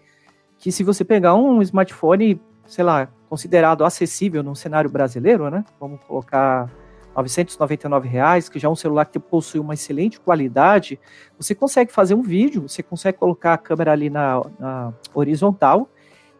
que 0.57 0.71
se 0.71 0.83
você 0.83 1.03
pegar 1.03 1.35
um 1.35 1.61
smartphone, 1.61 2.41
sei 2.65 2.83
lá, 2.83 3.09
considerado 3.29 3.83
acessível 3.83 4.41
no 4.43 4.55
cenário 4.55 4.89
brasileiro, 4.89 5.49
né? 5.49 5.63
Vamos 5.79 5.99
colocar 6.05 6.69
999 7.15 8.07
reais, 8.07 8.47
que 8.47 8.59
já 8.59 8.67
é 8.67 8.71
um 8.71 8.75
celular 8.75 9.05
que 9.05 9.19
possui 9.19 9.59
uma 9.59 9.73
excelente 9.73 10.19
qualidade, 10.19 10.99
você 11.37 11.53
consegue 11.53 11.91
fazer 11.91 12.13
um 12.13 12.21
vídeo, 12.21 12.67
você 12.67 12.81
consegue 12.81 13.17
colocar 13.17 13.53
a 13.53 13.57
câmera 13.57 13.91
ali 13.91 14.09
na, 14.09 14.41
na 14.59 14.93
horizontal 15.13 15.89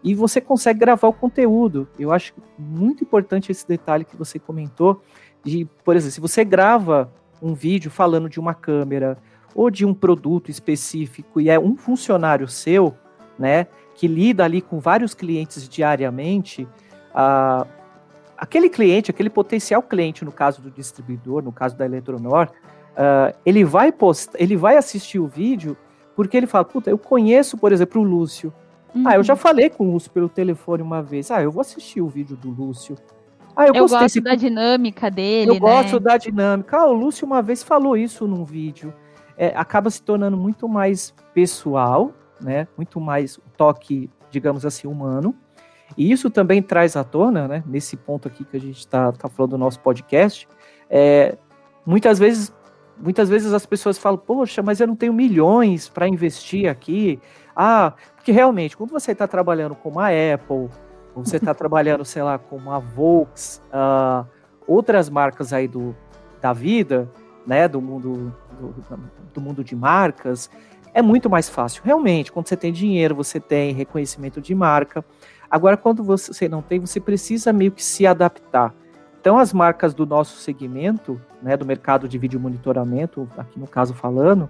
e 0.08 0.16
você 0.16 0.40
consegue 0.40 0.80
gravar 0.80 1.10
o 1.10 1.14
conteúdo. 1.14 1.86
Eu 2.00 2.14
acho 2.14 2.34
muito 2.58 3.04
importante 3.04 3.52
esse 3.52 3.68
detalhe 3.68 4.06
que 4.06 4.16
você 4.16 4.40
comentou, 4.40 5.02
de, 5.44 5.68
por 5.84 5.98
exemplo, 5.98 6.14
se 6.14 6.22
você 6.22 6.46
grava 6.46 7.12
um 7.42 7.54
vídeo 7.54 7.92
falando 7.92 8.30
de 8.30 8.40
uma 8.40 8.54
câmera 8.54 9.18
ou 9.54 9.70
de 9.70 9.86
um 9.86 9.94
produto 9.94 10.50
específico 10.50 11.42
e 11.42 11.50
é 11.50 11.60
um 11.60 11.76
funcionário 11.76 12.48
seu, 12.48 12.96
né, 13.38 13.68
que 13.96 14.08
lida 14.08 14.46
ali 14.46 14.62
com 14.62 14.80
vários 14.80 15.14
clientes 15.14 15.68
diariamente, 15.68 16.66
aquele 18.38 18.70
cliente, 18.70 19.12
aquele 19.12 19.30
potencial 19.30 19.84
cliente, 19.84 20.24
no 20.24 20.32
caso 20.32 20.62
do 20.62 20.72
distribuidor, 20.72 21.44
no 21.44 21.52
caso 21.52 21.76
da 21.76 21.84
Eletronor, 21.84 22.48
uh, 22.94 23.38
ele 23.46 23.66
vai 23.66 23.92
postar, 23.92 24.42
ele 24.42 24.56
vai 24.56 24.78
assistir 24.78 25.20
o 25.20 25.28
vídeo 25.28 25.76
porque 26.16 26.38
ele 26.38 26.48
fala, 26.48 26.64
puta, 26.64 26.90
eu 26.90 26.98
conheço, 26.98 27.58
por 27.58 27.74
exemplo, 27.74 28.02
o 28.02 28.06
Lúcio, 28.06 28.54
Uhum. 28.96 29.08
Ah, 29.08 29.16
eu 29.16 29.24
já 29.24 29.34
uhum. 29.34 29.38
falei 29.40 29.70
com 29.70 29.88
o 29.88 29.92
Lúcio 29.94 30.12
pelo 30.12 30.30
telefone 30.30 30.82
uma 30.82 31.02
vez. 31.02 31.32
Ah, 31.32 31.42
eu 31.42 31.52
vou 31.52 31.62
assistir 31.62 32.02
o 32.02 32.08
vídeo 32.08 32.36
do 32.36 32.50
Lúcio. 32.50 32.96
Ah, 33.56 33.68
eu, 33.68 33.74
eu 33.74 33.88
gosto 33.88 34.22
da 34.22 34.36
dinâmica 34.36 35.10
dele. 35.10 35.50
Eu 35.50 35.56
né? 35.56 35.60
gosto 35.60 36.00
da 36.00 36.18
dinâmica. 36.18 36.78
Ah, 36.78 36.86
o 36.86 36.94
Lúcio 36.94 37.26
uma 37.26 37.42
vez 37.42 37.64
falou 37.64 37.98
isso 37.98 38.28
num 38.28 38.46
vídeo. 38.46 38.94
É, 39.36 39.48
acaba 39.56 39.90
se 39.90 40.02
tornando 40.02 40.38
muito 40.38 40.68
mais 40.68 41.14
pessoal, 41.34 42.12
né? 42.40 42.68
Muito 42.78 43.00
mais 43.00 43.40
toque, 43.56 44.10
digamos 44.30 44.66
assim, 44.66 44.88
humano. 44.88 45.36
E 45.96 46.12
isso 46.12 46.30
também 46.30 46.62
traz 46.62 46.96
à 46.96 47.04
tona, 47.04 47.48
né? 47.48 47.64
Nesse 47.66 47.96
ponto 47.96 48.28
aqui 48.28 48.44
que 48.44 48.58
a 48.58 48.60
gente 48.60 48.80
está 48.80 49.12
tá 49.12 49.30
falando 49.30 49.52
do 49.52 49.58
nosso 49.58 49.80
podcast. 49.80 50.48
É, 50.90 51.38
muitas 51.86 52.20
vezes, 52.20 52.54
muitas 52.98 53.30
vezes 53.30 53.54
as 53.54 53.66
pessoas 53.66 53.98
falam, 53.98 54.18
poxa, 54.18 54.62
mas 54.62 54.80
eu 54.80 54.88
não 54.88 54.96
tenho 54.96 55.14
milhões 55.14 55.88
para 55.88 56.08
investir 56.08 56.70
aqui. 56.70 57.20
Ah, 57.60 57.94
porque 58.16 58.32
realmente, 58.32 58.78
quando 58.78 58.92
você 58.92 59.14
está 59.14 59.28
trabalhando 59.28 59.74
com 59.74 59.90
uma 59.90 60.10
Apple, 60.10 60.70
ou 61.16 61.26
você 61.26 61.38
está 61.38 61.52
trabalhando, 61.56 62.06
sei 62.06 62.22
lá, 62.22 62.38
com 62.38 62.56
uma 62.56 62.80
Volks, 62.80 63.60
uh, 63.74 64.24
outras 64.68 65.10
marcas 65.10 65.52
aí 65.52 65.68
do, 65.68 65.96
da 66.40 66.54
vida, 66.54 67.12
né, 67.48 67.68
do 67.68 67.82
mundo, 67.82 68.32
do, 68.60 68.76
do 69.34 69.42
mundo 69.42 69.64
de 69.64 69.76
marcas, 69.76 70.52
é 70.94 71.02
muito 71.02 71.32
mais 71.32 71.50
fácil. 71.50 71.82
Realmente, 71.84 72.32
quando 72.32 72.48
você 72.48 72.56
tem 72.56 72.72
dinheiro, 72.72 73.16
você 73.16 73.40
tem 73.40 73.74
reconhecimento 73.74 74.40
de 74.40 74.54
marca. 74.54 75.04
Agora, 75.50 75.76
quando 75.76 76.04
você 76.04 76.48
não 76.48 76.62
tem, 76.62 76.80
você 76.80 77.00
precisa 77.00 77.52
meio 77.52 77.72
que 77.72 77.84
se 77.84 78.06
adaptar. 78.06 78.72
Então, 79.20 79.40
as 79.40 79.52
marcas 79.52 79.96
do 79.96 80.06
nosso 80.06 80.38
segmento, 80.38 81.20
né, 81.42 81.58
do 81.58 81.66
mercado 81.66 82.08
de 82.08 82.20
vídeo 82.20 82.40
monitoramento, 82.40 83.28
aqui 83.36 83.60
no 83.60 83.68
caso 83.68 83.96
falando, 83.96 84.48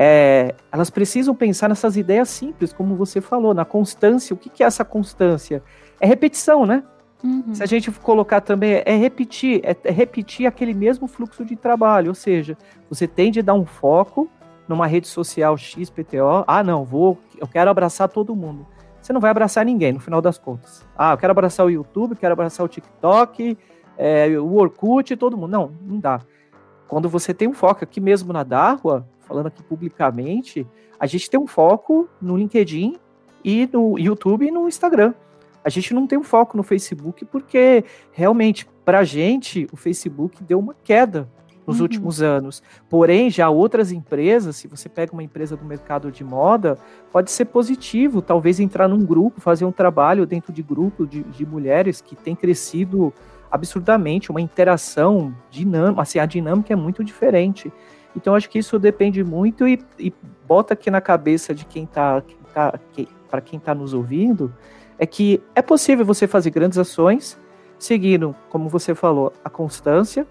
é, 0.00 0.54
elas 0.70 0.90
precisam 0.90 1.34
pensar 1.34 1.68
nessas 1.68 1.96
ideias 1.96 2.28
simples, 2.28 2.72
como 2.72 2.94
você 2.94 3.20
falou, 3.20 3.52
na 3.52 3.64
constância. 3.64 4.32
O 4.32 4.36
que, 4.36 4.48
que 4.48 4.62
é 4.62 4.66
essa 4.66 4.84
constância? 4.84 5.60
É 5.98 6.06
repetição, 6.06 6.64
né? 6.64 6.84
Uhum. 7.24 7.52
Se 7.52 7.64
a 7.64 7.66
gente 7.66 7.90
colocar 7.90 8.40
também, 8.40 8.80
é 8.86 8.94
repetir, 8.94 9.60
é, 9.64 9.90
repetir 9.90 10.46
aquele 10.46 10.72
mesmo 10.72 11.08
fluxo 11.08 11.44
de 11.44 11.56
trabalho, 11.56 12.10
ou 12.10 12.14
seja, 12.14 12.56
você 12.88 13.08
tem 13.08 13.32
de 13.32 13.42
dar 13.42 13.54
um 13.54 13.66
foco 13.66 14.30
numa 14.68 14.86
rede 14.86 15.08
social 15.08 15.56
XPTO, 15.56 16.44
ah, 16.46 16.62
não, 16.62 16.84
vou, 16.84 17.18
eu 17.36 17.48
quero 17.48 17.68
abraçar 17.68 18.08
todo 18.08 18.36
mundo. 18.36 18.64
Você 19.02 19.12
não 19.12 19.20
vai 19.20 19.32
abraçar 19.32 19.64
ninguém, 19.64 19.94
no 19.94 19.98
final 19.98 20.22
das 20.22 20.38
contas. 20.38 20.86
Ah, 20.96 21.14
eu 21.14 21.18
quero 21.18 21.32
abraçar 21.32 21.66
o 21.66 21.70
YouTube, 21.70 22.14
quero 22.14 22.34
abraçar 22.34 22.64
o 22.64 22.68
TikTok, 22.68 23.58
é, 23.96 24.28
o 24.38 24.54
Orkut, 24.54 25.16
todo 25.16 25.36
mundo. 25.36 25.50
Não, 25.50 25.72
não 25.82 25.98
dá. 25.98 26.20
Quando 26.86 27.08
você 27.08 27.34
tem 27.34 27.48
um 27.48 27.52
foco 27.52 27.82
aqui 27.82 28.00
mesmo 28.00 28.32
na 28.32 28.44
Darwa, 28.44 29.04
falando 29.28 29.48
aqui 29.48 29.62
publicamente, 29.62 30.66
a 30.98 31.06
gente 31.06 31.28
tem 31.28 31.38
um 31.38 31.46
foco 31.46 32.08
no 32.20 32.36
LinkedIn 32.36 32.96
e 33.44 33.68
no 33.70 33.98
YouTube 33.98 34.46
e 34.46 34.50
no 34.50 34.66
Instagram. 34.66 35.12
A 35.62 35.68
gente 35.68 35.92
não 35.92 36.06
tem 36.06 36.18
um 36.18 36.24
foco 36.24 36.56
no 36.56 36.62
Facebook 36.62 37.26
porque 37.26 37.84
realmente, 38.10 38.66
para 38.84 39.00
a 39.00 39.04
gente, 39.04 39.68
o 39.70 39.76
Facebook 39.76 40.42
deu 40.42 40.58
uma 40.58 40.74
queda 40.82 41.28
nos 41.66 41.76
uhum. 41.76 41.82
últimos 41.82 42.22
anos. 42.22 42.62
Porém, 42.88 43.28
já 43.28 43.50
outras 43.50 43.92
empresas, 43.92 44.56
se 44.56 44.66
você 44.66 44.88
pega 44.88 45.12
uma 45.12 45.22
empresa 45.22 45.54
do 45.54 45.64
mercado 45.66 46.10
de 46.10 46.24
moda, 46.24 46.78
pode 47.12 47.30
ser 47.30 47.44
positivo, 47.44 48.22
talvez 48.22 48.58
entrar 48.58 48.88
num 48.88 49.04
grupo, 49.04 49.42
fazer 49.42 49.66
um 49.66 49.72
trabalho 49.72 50.24
dentro 50.24 50.50
de 50.50 50.62
grupo 50.62 51.06
de, 51.06 51.22
de 51.22 51.44
mulheres 51.44 52.00
que 52.00 52.16
tem 52.16 52.34
crescido 52.34 53.12
absurdamente, 53.50 54.30
uma 54.30 54.40
interação 54.40 55.34
dinâmica, 55.50 56.02
assim, 56.02 56.18
a 56.18 56.26
dinâmica 56.26 56.72
é 56.72 56.76
muito 56.76 57.04
diferente. 57.04 57.70
Então, 58.16 58.34
acho 58.34 58.48
que 58.48 58.58
isso 58.58 58.78
depende 58.78 59.22
muito 59.22 59.66
e, 59.66 59.78
e 59.98 60.12
bota 60.46 60.74
aqui 60.74 60.90
na 60.90 61.00
cabeça 61.00 61.54
de 61.54 61.64
quem 61.64 61.84
está, 61.84 62.22
tá, 62.52 62.78
que, 62.92 63.08
para 63.30 63.40
quem 63.40 63.58
está 63.58 63.74
nos 63.74 63.94
ouvindo, 63.94 64.52
é 64.98 65.06
que 65.06 65.40
é 65.54 65.62
possível 65.62 66.04
você 66.04 66.26
fazer 66.26 66.50
grandes 66.50 66.78
ações, 66.78 67.38
seguindo, 67.78 68.34
como 68.48 68.68
você 68.68 68.94
falou, 68.94 69.32
a 69.44 69.50
constância, 69.50 70.26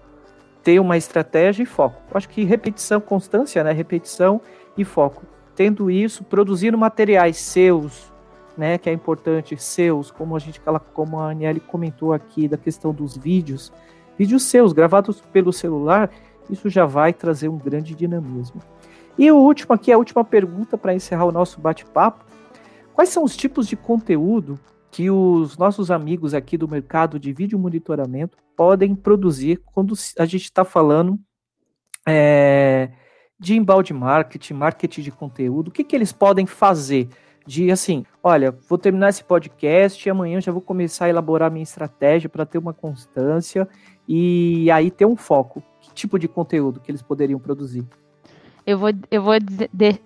ter 0.62 0.80
uma 0.80 0.96
estratégia 0.96 1.62
e 1.62 1.66
foco. 1.66 2.02
Eu 2.10 2.16
acho 2.16 2.28
que 2.28 2.44
repetição, 2.44 3.00
constância, 3.00 3.64
né? 3.64 3.72
Repetição 3.72 4.40
e 4.76 4.84
foco. 4.84 5.22
Tendo 5.54 5.90
isso, 5.90 6.22
produzindo 6.24 6.76
materiais 6.76 7.38
seus, 7.38 8.12
né? 8.56 8.76
Que 8.76 8.90
é 8.90 8.92
importante, 8.92 9.56
seus, 9.56 10.10
como 10.10 10.36
a 10.36 10.38
gente, 10.38 10.60
como 10.92 11.18
a 11.18 11.30
Aniele 11.30 11.60
comentou 11.60 12.12
aqui, 12.12 12.46
da 12.46 12.58
questão 12.58 12.92
dos 12.92 13.16
vídeos, 13.16 13.72
vídeos 14.18 14.42
seus, 14.42 14.72
gravados 14.72 15.22
pelo 15.32 15.52
celular, 15.52 16.10
isso 16.50 16.68
já 16.68 16.84
vai 16.84 17.12
trazer 17.12 17.48
um 17.48 17.58
grande 17.58 17.94
dinamismo. 17.94 18.60
E 19.18 19.30
o 19.30 19.36
último 19.36 19.74
aqui, 19.74 19.90
a 19.90 19.98
última 19.98 20.24
pergunta 20.24 20.78
para 20.78 20.94
encerrar 20.94 21.24
o 21.24 21.32
nosso 21.32 21.60
bate-papo. 21.60 22.24
Quais 22.94 23.08
são 23.08 23.24
os 23.24 23.36
tipos 23.36 23.66
de 23.66 23.76
conteúdo 23.76 24.58
que 24.90 25.10
os 25.10 25.56
nossos 25.58 25.90
amigos 25.90 26.34
aqui 26.34 26.56
do 26.56 26.68
mercado 26.68 27.18
de 27.18 27.32
vídeo 27.32 27.58
monitoramento 27.58 28.38
podem 28.56 28.94
produzir 28.94 29.60
quando 29.72 29.94
a 30.18 30.24
gente 30.24 30.44
está 30.44 30.64
falando 30.64 31.18
é, 32.08 32.90
de 33.38 33.56
embalde 33.56 33.92
marketing, 33.92 34.54
marketing 34.54 35.02
de 35.02 35.12
conteúdo, 35.12 35.68
o 35.68 35.70
que, 35.70 35.84
que 35.84 35.94
eles 35.94 36.12
podem 36.12 36.46
fazer? 36.46 37.08
De 37.46 37.70
assim, 37.70 38.04
olha, 38.22 38.50
vou 38.68 38.76
terminar 38.76 39.08
esse 39.08 39.24
podcast 39.24 40.06
e 40.06 40.10
amanhã 40.10 40.40
já 40.40 40.52
vou 40.52 40.60
começar 40.60 41.06
a 41.06 41.08
elaborar 41.08 41.50
minha 41.50 41.62
estratégia 41.62 42.28
para 42.28 42.44
ter 42.44 42.58
uma 42.58 42.74
constância 42.74 43.66
e 44.06 44.70
aí 44.70 44.90
ter 44.90 45.06
um 45.06 45.16
foco. 45.16 45.62
Tipo 45.98 46.16
de 46.16 46.28
conteúdo 46.28 46.78
que 46.78 46.92
eles 46.92 47.02
poderiam 47.02 47.40
produzir? 47.40 47.84
Eu 48.64 48.78
vou, 48.78 48.90
eu 49.10 49.20
vou, 49.20 49.34
de, 49.40 50.00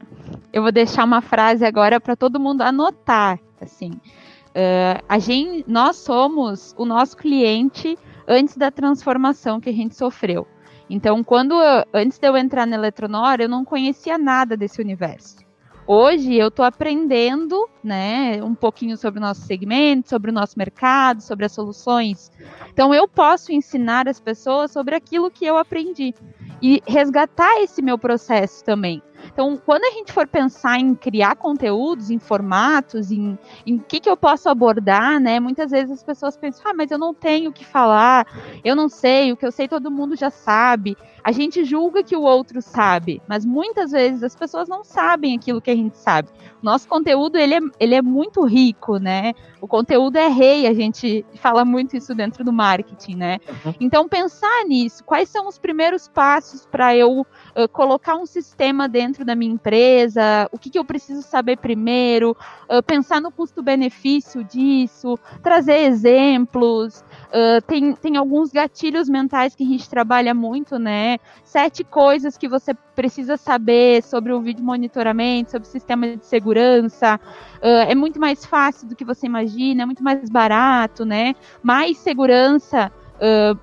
eu 0.50 0.62
vou 0.62 0.72
deixar 0.72 1.04
uma 1.04 1.20
frase 1.20 1.66
agora 1.66 2.00
para 2.00 2.16
todo 2.16 2.40
mundo 2.40 2.62
anotar, 2.62 3.38
assim. 3.60 3.90
Uh, 3.90 5.04
a 5.06 5.18
gente, 5.18 5.70
nós 5.70 5.96
somos 5.96 6.74
o 6.78 6.86
nosso 6.86 7.14
cliente 7.14 7.98
antes 8.26 8.56
da 8.56 8.70
transformação 8.70 9.60
que 9.60 9.68
a 9.68 9.72
gente 9.72 9.94
sofreu. 9.94 10.46
Então, 10.88 11.22
quando 11.22 11.60
eu, 11.60 11.84
antes 11.92 12.18
de 12.18 12.26
eu 12.26 12.38
entrar 12.38 12.66
na 12.66 12.76
Eletronor, 12.76 13.36
eu 13.38 13.48
não 13.48 13.62
conhecia 13.62 14.16
nada 14.16 14.56
desse 14.56 14.80
universo. 14.80 15.44
Hoje 15.86 16.34
eu 16.34 16.48
estou 16.48 16.64
aprendendo, 16.64 17.68
né, 17.82 18.42
um 18.42 18.54
pouquinho 18.54 18.96
sobre 18.96 19.18
o 19.18 19.22
nosso 19.22 19.40
segmento, 19.42 20.08
sobre 20.08 20.30
o 20.30 20.34
nosso 20.34 20.56
mercado, 20.56 21.20
sobre 21.20 21.44
as 21.44 21.52
soluções. 21.52 22.30
Então 22.72 22.94
eu 22.94 23.08
posso 23.08 23.52
ensinar 23.52 24.08
as 24.08 24.20
pessoas 24.20 24.70
sobre 24.70 24.94
aquilo 24.94 25.30
que 25.30 25.44
eu 25.44 25.56
aprendi 25.56 26.14
e 26.62 26.80
resgatar 26.86 27.60
esse 27.60 27.82
meu 27.82 27.98
processo 27.98 28.64
também. 28.64 29.02
Então, 29.32 29.56
quando 29.56 29.84
a 29.84 29.90
gente 29.90 30.12
for 30.12 30.26
pensar 30.26 30.78
em 30.78 30.94
criar 30.94 31.36
conteúdos, 31.36 32.10
em 32.10 32.18
formatos, 32.18 33.10
em 33.10 33.38
o 33.66 33.78
que, 33.78 33.98
que 33.98 34.08
eu 34.08 34.16
posso 34.16 34.48
abordar, 34.48 35.18
né? 35.18 35.40
Muitas 35.40 35.70
vezes 35.70 35.90
as 35.90 36.02
pessoas 36.02 36.36
pensam, 36.36 36.62
ah, 36.66 36.74
mas 36.74 36.90
eu 36.90 36.98
não 36.98 37.14
tenho 37.14 37.50
o 37.50 37.52
que 37.52 37.64
falar, 37.64 38.26
eu 38.62 38.76
não 38.76 38.88
sei, 38.88 39.32
o 39.32 39.36
que 39.36 39.46
eu 39.46 39.52
sei 39.52 39.66
todo 39.66 39.90
mundo 39.90 40.16
já 40.16 40.30
sabe. 40.30 40.96
A 41.24 41.30
gente 41.30 41.64
julga 41.64 42.02
que 42.02 42.16
o 42.16 42.22
outro 42.22 42.60
sabe, 42.60 43.22
mas 43.28 43.44
muitas 43.44 43.92
vezes 43.92 44.22
as 44.22 44.34
pessoas 44.34 44.68
não 44.68 44.82
sabem 44.82 45.36
aquilo 45.36 45.60
que 45.60 45.70
a 45.70 45.76
gente 45.76 45.96
sabe. 45.96 46.28
Nosso 46.60 46.86
conteúdo, 46.88 47.38
ele 47.38 47.54
é, 47.54 47.60
ele 47.78 47.94
é 47.94 48.02
muito 48.02 48.44
rico, 48.44 48.98
né? 48.98 49.32
O 49.60 49.68
conteúdo 49.68 50.16
é 50.16 50.28
rei, 50.28 50.66
a 50.66 50.74
gente 50.74 51.24
fala 51.36 51.64
muito 51.64 51.96
isso 51.96 52.14
dentro 52.14 52.44
do 52.44 52.52
marketing, 52.52 53.14
né? 53.14 53.38
Uhum. 53.48 53.74
Então, 53.80 54.08
pensar 54.08 54.64
nisso, 54.66 55.04
quais 55.04 55.28
são 55.28 55.48
os 55.48 55.58
primeiros 55.58 56.08
passos 56.08 56.66
para 56.66 56.96
eu 56.96 57.24
uh, 57.56 57.68
colocar 57.68 58.16
um 58.16 58.26
sistema 58.26 58.88
dentro 58.88 59.24
da 59.24 59.34
minha 59.34 59.52
empresa, 59.52 60.48
o 60.52 60.58
que, 60.58 60.70
que 60.70 60.78
eu 60.78 60.84
preciso 60.84 61.22
saber 61.22 61.58
primeiro, 61.58 62.36
uh, 62.68 62.82
pensar 62.82 63.20
no 63.20 63.30
custo-benefício 63.30 64.44
disso, 64.44 65.18
trazer 65.42 65.78
exemplos, 65.78 67.04
Uh, 67.32 67.62
tem, 67.62 67.94
tem 67.94 68.16
alguns 68.18 68.52
gatilhos 68.52 69.08
mentais 69.08 69.54
que 69.54 69.64
a 69.64 69.66
gente 69.66 69.88
trabalha 69.88 70.34
muito, 70.34 70.78
né? 70.78 71.16
Sete 71.42 71.82
coisas 71.82 72.36
que 72.36 72.46
você 72.46 72.74
precisa 72.94 73.38
saber 73.38 74.02
sobre 74.02 74.34
o 74.34 74.40
vídeo 74.42 74.62
monitoramento, 74.62 75.52
sobre 75.52 75.66
o 75.66 75.70
sistema 75.70 76.14
de 76.14 76.26
segurança. 76.26 77.18
É 77.62 77.94
muito 77.94 78.20
mais 78.20 78.44
fácil 78.44 78.86
do 78.86 78.94
que 78.94 79.04
você 79.04 79.24
imagina, 79.24 79.84
é 79.84 79.86
muito 79.86 80.04
mais 80.04 80.28
barato, 80.28 81.06
né? 81.06 81.34
Mais 81.62 81.96
segurança. 81.96 82.92
Uh, 83.16 83.58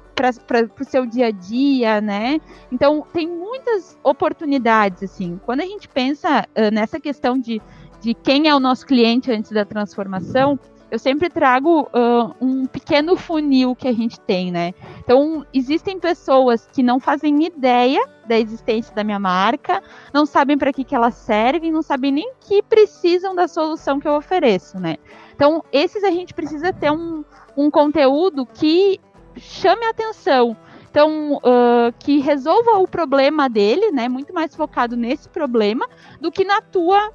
para 0.45 0.69
o 0.79 0.83
seu 0.83 1.05
dia 1.05 1.27
a 1.27 1.31
dia, 1.31 2.01
né? 2.01 2.39
Então, 2.71 3.05
tem 3.13 3.27
muitas 3.27 3.97
oportunidades, 4.03 5.03
assim. 5.03 5.39
Quando 5.45 5.61
a 5.61 5.65
gente 5.65 5.87
pensa 5.87 6.45
uh, 6.49 6.73
nessa 6.73 6.99
questão 6.99 7.37
de, 7.37 7.61
de 8.01 8.13
quem 8.13 8.47
é 8.47 8.55
o 8.55 8.59
nosso 8.59 8.85
cliente 8.85 9.31
antes 9.31 9.51
da 9.51 9.63
transformação, 9.63 10.59
eu 10.91 10.97
sempre 10.97 11.29
trago 11.29 11.81
uh, 11.83 12.35
um 12.41 12.65
pequeno 12.65 13.15
funil 13.15 13.75
que 13.75 13.87
a 13.87 13.93
gente 13.93 14.19
tem, 14.19 14.51
né? 14.51 14.73
Então, 14.99 15.45
existem 15.53 15.99
pessoas 15.99 16.67
que 16.71 16.81
não 16.81 16.99
fazem 16.99 17.45
ideia 17.45 18.03
da 18.27 18.39
existência 18.39 18.93
da 18.93 19.03
minha 19.03 19.19
marca, 19.19 19.81
não 20.13 20.25
sabem 20.25 20.57
para 20.57 20.73
que, 20.73 20.83
que 20.83 20.95
ela 20.95 21.11
serve, 21.11 21.71
não 21.71 21.81
sabem 21.81 22.11
nem 22.11 22.33
que 22.39 22.61
precisam 22.61 23.35
da 23.35 23.47
solução 23.47 23.99
que 23.99 24.07
eu 24.07 24.13
ofereço, 24.13 24.79
né? 24.79 24.97
Então, 25.35 25.63
esses 25.71 26.03
a 26.03 26.11
gente 26.11 26.33
precisa 26.33 26.73
ter 26.73 26.91
um, 26.91 27.23
um 27.55 27.69
conteúdo 27.69 28.45
que 28.45 28.99
chame 29.37 29.85
a 29.85 29.89
atenção. 29.89 30.55
Então, 30.89 31.35
uh, 31.37 31.93
que 31.99 32.19
resolva 32.19 32.77
o 32.79 32.87
problema 32.87 33.47
dele, 33.47 33.91
né? 33.91 34.09
Muito 34.09 34.33
mais 34.33 34.55
focado 34.55 34.97
nesse 34.97 35.29
problema 35.29 35.87
do 36.19 36.31
que 36.31 36.43
na 36.43 36.61
tua 36.61 37.11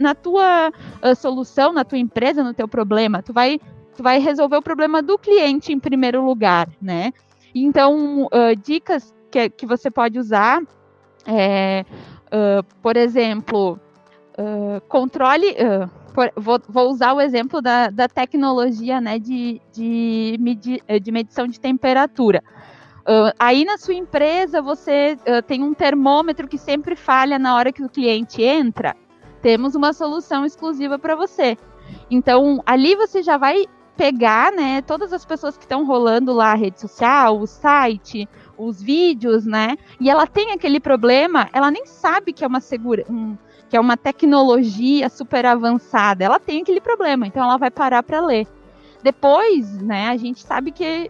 na 0.00 0.14
tua 0.14 0.70
uh, 0.70 1.14
solução, 1.14 1.72
na 1.72 1.84
tua 1.84 1.98
empresa, 1.98 2.42
no 2.42 2.52
teu 2.52 2.66
problema. 2.66 3.22
Tu 3.22 3.32
vai, 3.32 3.60
tu 3.96 4.02
vai 4.02 4.18
resolver 4.18 4.56
o 4.56 4.62
problema 4.62 5.00
do 5.00 5.16
cliente 5.16 5.72
em 5.72 5.78
primeiro 5.78 6.24
lugar, 6.24 6.68
né? 6.82 7.12
Então, 7.54 8.24
uh, 8.24 8.56
dicas 8.60 9.14
que, 9.30 9.48
que 9.48 9.66
você 9.66 9.90
pode 9.90 10.18
usar 10.18 10.60
é, 11.26 11.84
por 12.82 12.96
exemplo, 12.96 13.78
controle. 14.88 15.54
Por, 16.12 16.32
vou, 16.36 16.60
vou, 16.68 16.90
usar 16.90 17.12
o 17.12 17.20
exemplo 17.20 17.62
da, 17.62 17.88
da 17.88 18.08
tecnologia 18.08 19.00
né, 19.00 19.18
de, 19.18 19.60
de, 19.72 20.36
medi, 20.40 20.82
de 21.00 21.12
medição 21.12 21.46
de 21.46 21.60
temperatura. 21.60 22.42
Uh, 23.00 23.32
aí 23.38 23.64
na 23.64 23.78
sua 23.78 23.94
empresa 23.94 24.60
você 24.60 25.16
uh, 25.20 25.42
tem 25.42 25.62
um 25.62 25.72
termômetro 25.72 26.46
que 26.46 26.58
sempre 26.58 26.94
falha 26.94 27.38
na 27.38 27.56
hora 27.56 27.72
que 27.72 27.82
o 27.82 27.88
cliente 27.88 28.42
entra 28.42 28.94
temos 29.40 29.74
uma 29.74 29.92
solução 29.92 30.44
exclusiva 30.44 30.98
para 30.98 31.14
você. 31.14 31.56
Então, 32.10 32.62
ali 32.64 32.94
você 32.94 33.22
já 33.22 33.36
vai 33.36 33.66
pegar, 33.96 34.52
né, 34.52 34.80
todas 34.82 35.12
as 35.12 35.24
pessoas 35.24 35.58
que 35.58 35.64
estão 35.64 35.84
rolando 35.84 36.32
lá 36.32 36.52
a 36.52 36.56
rede 36.56 36.80
social, 36.80 37.38
o 37.38 37.46
site, 37.46 38.28
os 38.56 38.80
vídeos, 38.80 39.44
né? 39.44 39.76
E 40.00 40.08
ela 40.08 40.26
tem 40.26 40.52
aquele 40.52 40.80
problema, 40.80 41.50
ela 41.52 41.70
nem 41.70 41.84
sabe 41.84 42.32
que 42.32 42.42
é 42.42 42.46
uma 42.46 42.60
segura, 42.60 43.04
um, 43.10 43.36
que 43.70 43.76
é 43.76 43.80
uma 43.80 43.96
tecnologia 43.96 45.08
super 45.08 45.46
avançada. 45.46 46.24
Ela 46.24 46.40
tem 46.40 46.60
aquele 46.60 46.80
problema, 46.80 47.24
então 47.24 47.44
ela 47.44 47.56
vai 47.56 47.70
parar 47.70 48.02
para 48.02 48.20
ler. 48.20 48.48
Depois, 49.00 49.80
né, 49.80 50.08
a 50.08 50.16
gente 50.16 50.42
sabe 50.42 50.72
que 50.72 51.08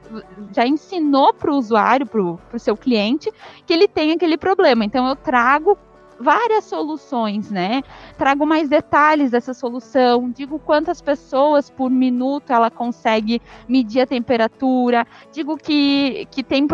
já 0.55 0.67
ensinou 0.67 1.33
para 1.33 1.51
o 1.51 1.57
usuário, 1.57 2.07
para 2.07 2.21
o 2.21 2.59
seu 2.59 2.77
cliente, 2.77 3.33
que 3.67 3.73
ele 3.73 3.89
tem 3.89 4.13
aquele 4.13 4.37
problema. 4.37 4.85
Então 4.85 5.09
eu 5.09 5.17
trago 5.17 5.77
várias 6.21 6.65
soluções, 6.65 7.51
né? 7.51 7.83
Trago 8.19 8.45
mais 8.47 8.69
detalhes 8.69 9.31
dessa 9.31 9.55
solução, 9.55 10.31
digo 10.31 10.59
quantas 10.59 11.01
pessoas 11.01 11.71
por 11.71 11.91
minuto 11.91 12.53
ela 12.53 12.71
consegue 12.71 13.41
medir 13.67 14.03
a 14.03 14.07
temperatura, 14.07 15.07
digo 15.33 15.57
que, 15.57 16.27
que, 16.31 16.43
tem, 16.43 16.67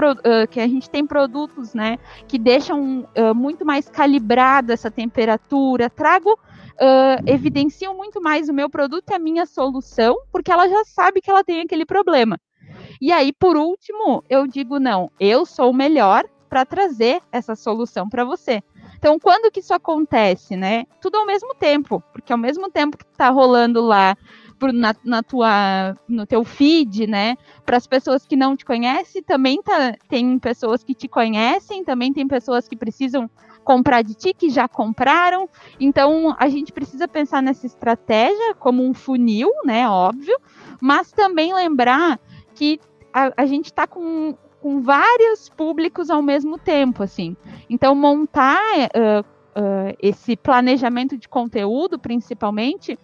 que 0.50 0.60
a 0.60 0.66
gente 0.66 0.90
tem 0.90 1.06
produtos, 1.06 1.72
né, 1.74 1.98
que 2.26 2.38
deixam 2.38 3.08
uh, 3.16 3.34
muito 3.34 3.64
mais 3.64 3.88
calibrada 3.88 4.72
essa 4.72 4.90
temperatura, 4.90 5.88
trago 5.88 6.38
Uh, 6.78 7.16
evidenciam 7.24 7.96
muito 7.96 8.20
mais 8.20 8.50
o 8.50 8.52
meu 8.52 8.68
produto 8.68 9.08
e 9.08 9.14
a 9.14 9.18
minha 9.18 9.46
solução, 9.46 10.14
porque 10.30 10.52
ela 10.52 10.68
já 10.68 10.84
sabe 10.84 11.22
que 11.22 11.30
ela 11.30 11.42
tem 11.42 11.62
aquele 11.62 11.86
problema. 11.86 12.38
E 13.00 13.10
aí, 13.12 13.32
por 13.32 13.56
último, 13.56 14.22
eu 14.28 14.46
digo: 14.46 14.78
não, 14.78 15.10
eu 15.18 15.46
sou 15.46 15.70
o 15.70 15.74
melhor 15.74 16.26
para 16.56 16.64
trazer 16.64 17.20
essa 17.30 17.54
solução 17.54 18.08
para 18.08 18.24
você. 18.24 18.62
Então, 18.96 19.18
quando 19.18 19.52
que 19.52 19.60
isso 19.60 19.74
acontece, 19.74 20.56
né? 20.56 20.86
Tudo 21.02 21.18
ao 21.18 21.26
mesmo 21.26 21.54
tempo, 21.54 22.02
porque 22.14 22.32
ao 22.32 22.38
mesmo 22.38 22.70
tempo 22.70 22.96
que 22.96 23.04
está 23.04 23.28
rolando 23.28 23.82
lá 23.82 24.16
na, 24.72 24.94
na, 25.04 25.22
tua, 25.22 25.94
no 26.08 26.24
teu 26.24 26.42
feed, 26.44 27.06
né? 27.06 27.36
Para 27.66 27.76
as 27.76 27.86
pessoas 27.86 28.24
que 28.24 28.34
não 28.34 28.56
te 28.56 28.64
conhecem, 28.64 29.22
também 29.22 29.60
tá, 29.60 29.94
tem 30.08 30.38
pessoas 30.38 30.82
que 30.82 30.94
te 30.94 31.06
conhecem, 31.06 31.84
também 31.84 32.10
tem 32.10 32.26
pessoas 32.26 32.66
que 32.66 32.74
precisam 32.74 33.28
comprar 33.62 34.00
de 34.00 34.14
ti, 34.14 34.32
que 34.32 34.48
já 34.48 34.66
compraram. 34.66 35.50
Então, 35.78 36.34
a 36.38 36.48
gente 36.48 36.72
precisa 36.72 37.06
pensar 37.06 37.42
nessa 37.42 37.66
estratégia 37.66 38.54
como 38.54 38.82
um 38.82 38.94
funil, 38.94 39.50
né? 39.62 39.86
Óbvio, 39.86 40.38
mas 40.80 41.12
também 41.12 41.52
lembrar 41.52 42.18
que 42.54 42.80
a, 43.12 43.42
a 43.42 43.44
gente 43.44 43.66
está 43.66 43.86
com 43.86 44.34
com 44.60 44.80
vários 44.80 45.48
públicos 45.48 46.10
ao 46.10 46.22
mesmo 46.22 46.58
tempo, 46.58 47.02
assim. 47.02 47.36
Então, 47.68 47.94
montar 47.94 48.60
uh, 48.76 49.20
uh, 49.20 49.96
esse 50.00 50.36
planejamento 50.36 51.16
de 51.16 51.28
conteúdo, 51.28 51.98
principalmente, 51.98 52.98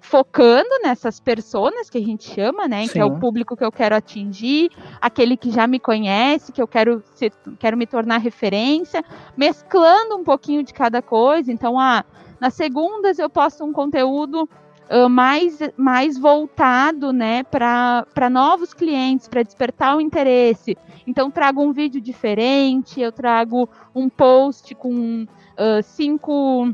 focando 0.00 0.68
nessas 0.82 1.20
pessoas 1.20 1.90
que 1.90 1.98
a 1.98 2.00
gente 2.00 2.24
chama, 2.24 2.68
né? 2.68 2.86
Sim. 2.86 2.92
Que 2.92 2.98
é 3.00 3.04
o 3.04 3.18
público 3.18 3.56
que 3.56 3.64
eu 3.64 3.72
quero 3.72 3.94
atingir, 3.94 4.70
aquele 5.00 5.36
que 5.36 5.50
já 5.50 5.66
me 5.66 5.78
conhece, 5.78 6.52
que 6.52 6.62
eu 6.62 6.68
quero, 6.68 7.02
ser, 7.14 7.32
quero 7.58 7.76
me 7.76 7.86
tornar 7.86 8.18
referência, 8.18 9.04
mesclando 9.36 10.16
um 10.16 10.24
pouquinho 10.24 10.62
de 10.62 10.72
cada 10.72 11.02
coisa. 11.02 11.52
Então, 11.52 11.78
ah, 11.78 12.04
nas 12.40 12.54
segundas 12.54 13.18
eu 13.18 13.28
posto 13.28 13.64
um 13.64 13.72
conteúdo 13.72 14.48
mais, 15.10 15.58
mais 15.76 16.18
voltado 16.18 17.12
né, 17.12 17.42
para 17.42 18.30
novos 18.30 18.72
clientes, 18.72 19.28
para 19.28 19.42
despertar 19.42 19.96
o 19.96 20.00
interesse. 20.00 20.76
Então, 21.06 21.30
trago 21.30 21.62
um 21.62 21.72
vídeo 21.72 22.00
diferente, 22.00 23.00
eu 23.00 23.12
trago 23.12 23.68
um 23.94 24.08
post 24.08 24.74
com 24.74 25.24
uh, 25.24 25.82
cinco, 25.82 26.72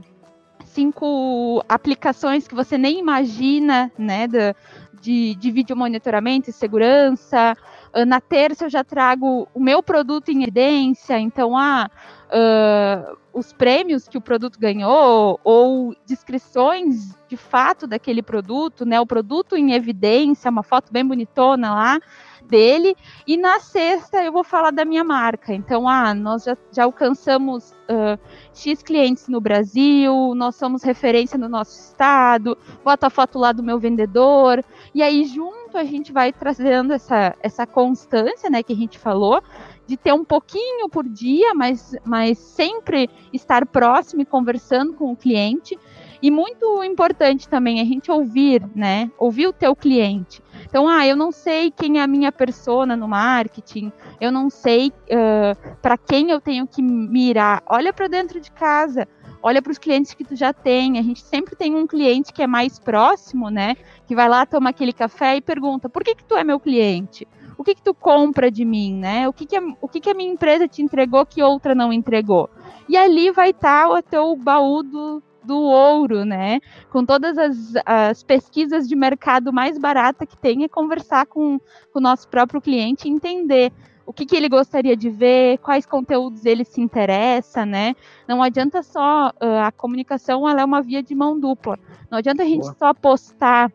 cinco 0.65 1.65
aplicações 1.69 2.47
que 2.47 2.55
você 2.55 2.77
nem 2.79 2.99
imagina, 2.99 3.91
né, 3.99 4.27
de, 4.27 4.55
de, 5.01 5.35
de 5.37 5.51
vídeo 5.51 5.77
monitoramento 5.77 6.51
e 6.51 6.53
segurança. 6.53 7.57
Uh, 7.95 8.05
na 8.05 8.21
terça 8.21 8.67
eu 8.67 8.71
já 8.71 8.85
trago 8.85 9.49
o 9.55 9.61
meu 9.61 9.83
produto 9.83 10.31
em 10.31 10.43
evidência, 10.43 11.19
então, 11.19 11.57
ah, 11.57 11.91
uh, 12.29 13.24
os 13.35 13.53
prêmios 13.53 14.07
que 14.07 14.17
o 14.17 14.21
produto 14.21 14.59
ganhou 14.59 15.41
ou 15.43 15.95
descrições 16.07 17.19
de 17.29 17.37
fato 17.37 17.87
daquele 17.87 18.23
produto, 18.23 18.87
né? 18.87 19.01
O 19.01 19.07
produto 19.07 19.57
em 19.57 19.73
evidência, 19.73 20.51
uma 20.51 20.63
foto 20.63 20.93
bem 20.93 21.05
bonitona 21.05 21.75
lá 21.75 22.01
dele. 22.45 22.97
E 23.27 23.37
na 23.37 23.59
sexta 23.59 24.23
eu 24.23 24.31
vou 24.31 24.45
falar 24.45 24.71
da 24.71 24.85
minha 24.85 25.03
marca. 25.03 25.53
Então, 25.53 25.89
ah, 25.89 26.15
nós 26.15 26.45
já, 26.45 26.57
já 26.71 26.85
alcançamos 26.85 27.73
uh, 27.73 28.19
X 28.53 28.83
clientes 28.83 29.29
no 29.29 29.41
Brasil, 29.41 30.35
nós 30.35 30.55
somos 30.55 30.83
referência 30.83 31.39
no 31.39 31.49
nosso 31.49 31.79
estado, 31.79 32.57
bota 32.85 33.09
a 33.09 33.11
foto 33.11 33.39
lá 33.39 33.51
do 33.51 33.63
meu 33.63 33.79
vendedor. 33.79 34.65
E 34.95 35.03
aí, 35.03 35.25
junto, 35.25 35.77
a 35.77 35.85
gente 35.85 36.13
vai 36.13 36.33
trazendo 36.33 36.93
essa, 36.93 37.35
essa 37.41 37.67
constância, 37.67 38.49
né, 38.49 38.63
que 38.63 38.73
a 38.73 38.77
gente 38.77 38.99
falou, 38.99 39.43
de 39.87 39.97
ter 39.97 40.13
um 40.13 40.25
pouquinho 40.25 40.89
por 40.89 41.07
dia, 41.09 41.55
mas, 41.55 41.95
mas 42.05 42.39
sempre 42.39 43.09
estar 43.33 43.67
próximo 43.67 44.23
e 44.23 44.25
conversando 44.25 44.95
com 44.95 45.13
o 45.13 45.17
cliente. 45.17 45.79
E 46.23 46.31
muito 46.31 46.83
importante 46.83 47.47
também 47.47 47.83
a 47.83 47.85
gente 47.85 48.11
ouvir, 48.11 48.63
né? 48.75 49.11
Ouvir 49.19 49.47
o 49.47 49.53
teu 49.53 49.77
cliente. 49.77 50.43
Então, 50.65 50.89
ah, 50.89 51.07
eu 51.07 51.15
não 51.15 51.31
sei 51.31 51.71
quem 51.71 51.99
é 51.99 52.03
a 52.03 52.07
minha 52.07 52.33
persona 52.33 52.97
no 52.97 53.07
marketing, 53.07 53.93
eu 54.19 54.33
não 54.33 54.49
sei 54.49 54.89
uh, 54.89 55.77
para 55.83 55.99
quem 55.99 56.31
eu 56.31 56.41
tenho 56.41 56.67
que 56.67 56.81
mirar. 56.81 57.63
Olha 57.67 57.93
para 57.93 58.09
dentro 58.09 58.41
de 58.41 58.51
casa, 58.51 59.07
olha 59.43 59.61
para 59.61 59.71
os 59.71 59.77
clientes 59.77 60.15
que 60.15 60.25
tu 60.25 60.35
já 60.35 60.55
tem. 60.55 60.99
A 60.99 61.03
gente 61.03 61.21
sempre 61.21 61.55
tem 61.55 61.77
um 61.77 61.87
cliente 61.87 62.33
que 62.33 62.43
é 62.43 62.47
mais 62.47 62.79
próximo, 62.79 63.51
né? 63.51 63.77
Que 64.07 64.15
vai 64.15 64.27
lá 64.27 64.47
tomar 64.47 64.71
aquele 64.71 64.95
café 64.95 65.37
e 65.37 65.43
pergunta: 65.43 65.91
por 65.91 66.03
que, 66.03 66.15
que 66.15 66.25
tu 66.25 66.35
é 66.35 66.43
meu 66.43 66.59
cliente? 66.59 67.29
O 67.57 67.65
que 67.65 67.75
que 67.75 67.83
tu 67.83 67.95
compra 67.95 68.51
de 68.51 68.65
mim, 68.65 68.95
né? 68.95 69.29
O 69.29 69.33
que 69.33 69.47
que 69.47 69.57
a, 69.57 69.63
o 69.81 69.89
que 69.89 70.01
que 70.01 70.11
a 70.11 70.15
minha 70.15 70.33
empresa 70.33 70.69
te 70.69 70.83
entregou 70.83 71.25
que 71.25 71.43
outra 71.43 71.75
não 71.75 71.93
entregou? 71.93 72.51
E 72.89 72.97
ali 72.97 73.31
vai 73.31 73.51
estar 73.51 73.89
tá 73.89 73.91
o 73.91 74.03
teu 74.03 74.37
baú 74.37 74.83
do, 74.83 75.23
do 75.43 75.59
ouro, 75.59 76.25
né? 76.25 76.61
Com 76.91 77.05
todas 77.05 77.39
as, 77.39 77.57
as, 77.85 78.23
pesquisas 78.23 78.89
de 78.89 78.97
mercado 78.97 79.53
mais 79.53 79.79
barata 79.79 80.27
que 80.27 80.37
tem, 80.37 80.65
é 80.65 80.69
conversar 80.69 81.27
com, 81.27 81.59
com 81.93 81.99
o 81.99 82.03
nosso 82.03 82.29
próprio 82.29 82.61
cliente 82.61 83.07
e 83.07 83.11
entender 83.11 83.73
o 84.07 84.13
que, 84.13 84.27
que 84.27 84.37
ele 84.37 84.49
gostaria 84.49 84.97
de 84.97 85.09
ver, 85.09 85.59
quais 85.59 85.87
conteúdos 85.87 86.45
ele 86.45 86.65
se 86.65 86.81
interessa, 86.81 87.65
né? 87.65 87.95
Não 88.29 88.43
adianta 88.43 88.83
só 88.83 89.29
uh, 89.29 89.65
a 89.65 89.73
comunicação, 89.73 90.49
ela 90.49 90.61
é 90.61 90.65
uma 90.65 90.83
via 90.83 91.03
de 91.03 91.15
mão 91.15 91.39
dupla. 91.39 91.79
Não 92.11 92.19
adianta 92.19 92.43
a 92.43 92.47
gente 92.47 92.63
Boa. 92.63 92.77
só 92.79 92.95
postar 92.95 93.73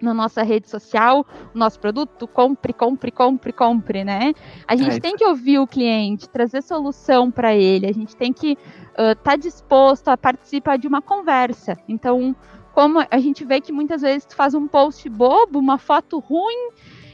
na 0.00 0.14
nossa 0.14 0.42
rede 0.42 0.68
social 0.68 1.26
o 1.54 1.58
nosso 1.58 1.78
produto, 1.78 2.26
compre, 2.26 2.72
compre, 2.72 3.10
compre, 3.10 3.52
compre, 3.52 4.04
né? 4.04 4.32
A 4.66 4.76
gente 4.76 4.96
é 4.96 5.00
tem 5.00 5.16
que 5.16 5.24
ouvir 5.24 5.58
o 5.58 5.66
cliente, 5.66 6.28
trazer 6.28 6.62
solução 6.62 7.30
para 7.30 7.54
ele, 7.54 7.86
a 7.86 7.92
gente 7.92 8.16
tem 8.16 8.32
que 8.32 8.52
estar 8.90 9.12
uh, 9.12 9.16
tá 9.16 9.36
disposto 9.36 10.08
a 10.08 10.16
participar 10.16 10.78
de 10.78 10.88
uma 10.88 11.02
conversa. 11.02 11.76
Então, 11.88 12.34
como 12.72 13.04
a 13.10 13.18
gente 13.18 13.44
vê 13.44 13.60
que 13.60 13.72
muitas 13.72 14.02
vezes 14.02 14.24
tu 14.24 14.34
faz 14.34 14.54
um 14.54 14.66
post 14.66 15.08
bobo, 15.08 15.58
uma 15.58 15.78
foto 15.78 16.18
ruim, 16.18 16.70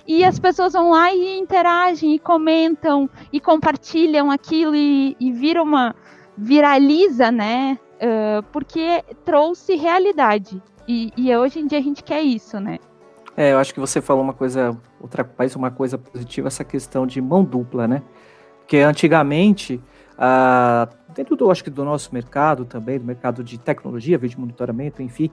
e 0.06 0.24
as 0.24 0.38
pessoas 0.38 0.72
vão 0.72 0.90
lá 0.90 1.12
e 1.12 1.38
interagem, 1.38 2.14
e 2.14 2.18
comentam, 2.18 3.10
e 3.32 3.40
compartilham 3.40 4.30
aquilo, 4.30 4.76
e, 4.76 5.16
e 5.18 5.32
vira 5.32 5.62
uma. 5.62 5.94
viraliza, 6.36 7.32
né? 7.32 7.78
Uh, 7.96 8.42
porque 8.52 9.02
trouxe 9.24 9.74
realidade. 9.74 10.62
E, 10.86 11.12
e 11.16 11.36
hoje 11.36 11.58
em 11.58 11.66
dia 11.66 11.78
a 11.78 11.82
gente 11.82 12.02
quer 12.02 12.22
isso, 12.22 12.60
né? 12.60 12.78
É, 13.36 13.52
eu 13.52 13.58
acho 13.58 13.74
que 13.74 13.80
você 13.80 14.00
falou 14.00 14.22
uma 14.22 14.32
coisa, 14.32 14.76
outra 15.00 15.28
mais 15.38 15.54
uma 15.54 15.70
coisa 15.70 15.98
positiva, 15.98 16.48
essa 16.48 16.64
questão 16.64 17.06
de 17.06 17.20
mão 17.20 17.44
dupla, 17.44 17.86
né? 17.86 18.02
Porque 18.60 18.78
antigamente, 18.78 19.80
ah, 20.16 20.88
dentro 21.14 21.36
do, 21.36 21.50
acho 21.50 21.62
que 21.62 21.70
do 21.70 21.84
nosso 21.84 22.14
mercado 22.14 22.64
também, 22.64 22.98
do 22.98 23.04
mercado 23.04 23.44
de 23.44 23.58
tecnologia, 23.58 24.16
vídeo 24.16 24.40
monitoramento, 24.40 25.02
enfim, 25.02 25.30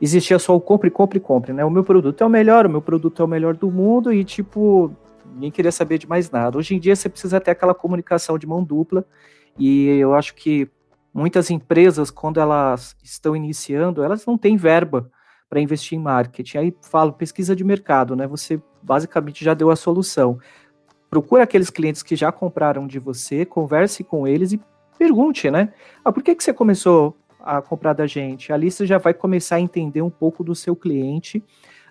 existia 0.00 0.38
só 0.38 0.56
o 0.56 0.60
compre, 0.60 0.90
compre, 0.90 1.20
compre, 1.20 1.52
né? 1.52 1.64
O 1.64 1.70
meu 1.70 1.84
produto 1.84 2.22
é 2.22 2.26
o 2.26 2.30
melhor, 2.30 2.66
o 2.66 2.70
meu 2.70 2.82
produto 2.82 3.22
é 3.22 3.24
o 3.24 3.28
melhor 3.28 3.56
do 3.56 3.70
mundo 3.70 4.12
e, 4.12 4.24
tipo, 4.24 4.90
ninguém 5.32 5.50
queria 5.50 5.72
saber 5.72 5.98
de 5.98 6.08
mais 6.08 6.30
nada. 6.30 6.58
Hoje 6.58 6.74
em 6.74 6.80
dia 6.80 6.96
você 6.96 7.08
precisa 7.08 7.40
ter 7.40 7.52
aquela 7.52 7.74
comunicação 7.74 8.36
de 8.36 8.46
mão 8.46 8.64
dupla 8.64 9.04
e 9.58 9.86
eu 9.86 10.12
acho 10.14 10.34
que 10.34 10.68
muitas 11.14 11.48
empresas, 11.48 12.10
quando 12.10 12.40
elas 12.40 12.96
estão 13.02 13.36
iniciando, 13.36 14.02
elas 14.02 14.26
não 14.26 14.36
têm 14.36 14.56
verba 14.56 15.08
para 15.48 15.60
investir 15.60 15.96
em 15.96 16.02
marketing. 16.02 16.58
Aí 16.58 16.76
falo 16.82 17.12
pesquisa 17.12 17.54
de 17.54 17.62
mercado, 17.62 18.16
né? 18.16 18.26
Você 18.26 18.60
basicamente 18.82 19.44
já 19.44 19.54
deu 19.54 19.70
a 19.70 19.76
solução. 19.76 20.38
Procure 21.08 21.42
aqueles 21.42 21.70
clientes 21.70 22.02
que 22.02 22.16
já 22.16 22.32
compraram 22.32 22.88
de 22.88 22.98
você, 22.98 23.44
converse 23.44 24.02
com 24.02 24.26
eles 24.26 24.52
e 24.52 24.60
pergunte, 24.98 25.48
né? 25.50 25.72
Ah, 26.04 26.10
por 26.10 26.22
que, 26.22 26.34
que 26.34 26.42
você 26.42 26.52
começou 26.52 27.16
a 27.38 27.62
comprar 27.62 27.92
da 27.92 28.06
gente? 28.06 28.52
Ali 28.52 28.68
você 28.70 28.84
já 28.84 28.98
vai 28.98 29.14
começar 29.14 29.56
a 29.56 29.60
entender 29.60 30.02
um 30.02 30.10
pouco 30.10 30.42
do 30.42 30.54
seu 30.54 30.74
cliente. 30.74 31.38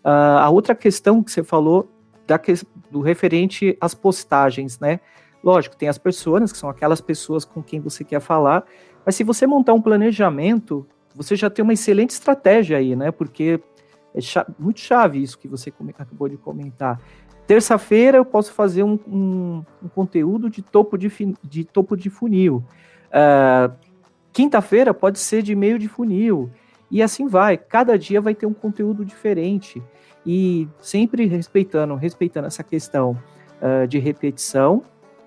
Uh, 0.04 0.40
a 0.40 0.50
outra 0.50 0.76
questão 0.76 1.24
que 1.24 1.32
você 1.32 1.44
falou 1.44 1.90
da 2.28 2.38
que, 2.38 2.54
do 2.92 3.00
referente 3.00 3.78
às 3.80 3.94
postagens, 3.94 4.80
né? 4.80 5.00
Lógico, 5.44 5.76
tem 5.76 5.90
as 5.90 5.98
pessoas, 5.98 6.52
que 6.52 6.58
são 6.58 6.70
aquelas 6.70 7.02
pessoas 7.02 7.44
com 7.44 7.62
quem 7.62 7.80
você 7.80 8.04
quer 8.04 8.22
falar, 8.22 8.66
mas 9.06 9.16
se 9.16 9.24
você 9.24 9.46
montar 9.46 9.74
um 9.74 9.82
planejamento, 9.82 10.86
você 11.16 11.36
já 11.36 11.50
tem 11.50 11.64
uma 11.64 11.74
excelente 11.74 12.12
estratégia 12.12 12.78
aí, 12.78 12.96
né? 12.96 13.12
Porque 13.12 13.60
é 14.16 14.20
muito 14.58 14.80
chave 14.80 15.22
isso 15.22 15.38
que 15.38 15.48
você 15.48 15.72
acabou 15.90 16.30
de 16.30 16.38
comentar. 16.38 17.00
Terça-feira 17.46 18.18
eu 18.18 18.26
posso 18.26 18.54
fazer 18.54 18.84
um, 18.84 18.98
um, 19.08 19.64
um, 19.84 19.90
conteúdo 19.90 20.50
de 20.50 20.62
topo 20.62 20.98
de, 20.98 21.12
de 21.44 21.66
topo 21.66 21.98
de 21.98 22.10
funil. 22.10 22.64
Uh, 23.10 23.74
Quinta-feira 24.34 24.94
pode 24.96 25.20
ser 25.20 25.44
de 25.44 25.56
meio 25.56 25.78
de 25.78 25.88
funil. 25.88 26.50
E 26.90 27.04
assim 27.04 27.28
vai. 27.28 27.56
Cada 27.56 27.98
dia 27.98 28.20
vai 28.20 28.34
ter 28.34 28.48
um 28.48 28.54
conteúdo 28.54 29.06
diferente. 29.06 29.82
E 30.26 30.68
sempre 30.82 31.26
respeitando, 31.28 31.94
respeitando 31.96 32.48
essa 32.48 32.64
questão 32.64 33.18
uh, 33.62 33.88
de 33.88 34.00
repetição 34.00 34.84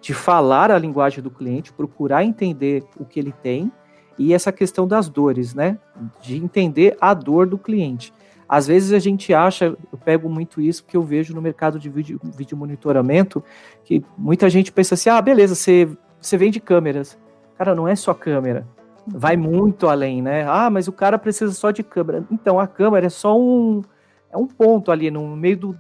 de 0.07 0.15
falar 0.15 0.71
a 0.71 0.79
linguagem 0.79 1.21
do 1.21 1.33
cliente, 1.33 1.73
procurar 1.73 2.23
entender 2.23 2.85
o 2.97 3.05
que 3.05 3.19
ele 3.19 3.33
tem 3.33 3.73
e 4.17 4.33
essa 4.33 4.53
questão 4.53 4.87
das 4.87 5.09
dores, 5.09 5.53
né? 5.53 5.79
De 6.23 6.37
entender 6.37 6.97
a 7.01 7.13
dor 7.13 7.45
do 7.45 7.59
cliente. 7.59 8.15
Às 8.49 8.69
vezes 8.69 8.93
a 8.93 9.01
gente 9.01 9.35
acha, 9.35 9.77
eu 9.93 9.99
pego 10.05 10.29
muito 10.29 10.61
isso 10.61 10.85
porque 10.85 10.97
eu 10.97 11.03
vejo 11.03 11.35
no 11.35 11.43
mercado 11.43 11.77
de 11.77 11.91
vídeo, 11.91 12.21
vídeo 12.23 12.57
monitoramento, 12.57 13.43
que 13.83 14.01
muita 14.17 14.49
gente 14.49 14.71
pensa 14.71 14.95
assim: 14.95 15.11
ah, 15.11 15.21
beleza, 15.21 15.57
você, 15.57 15.89
você 16.21 16.37
vende 16.37 16.61
câmeras. 16.61 17.19
Cara, 17.59 17.75
não 17.75 17.89
é 17.89 17.97
só 17.97 18.15
câmera. 18.15 18.65
Vai 19.09 19.37
muito 19.37 19.89
além, 19.89 20.23
né? 20.23 20.47
Ah, 20.49 20.71
mas 20.71 20.87
o 20.87 20.93
cara 20.93 21.19
precisa 21.19 21.53
só 21.53 21.73
de 21.73 21.83
câmera. 21.83 22.25
Então, 22.31 22.61
a 22.61 22.69
câmera 22.69 23.07
é 23.07 23.11
só 23.11 23.37
um, 23.37 23.83
é 24.31 24.37
um 24.37 24.47
ponto 24.47 24.93
ali 24.93 25.11
no 25.11 25.37
meio 25.37 25.57
do, 25.57 25.79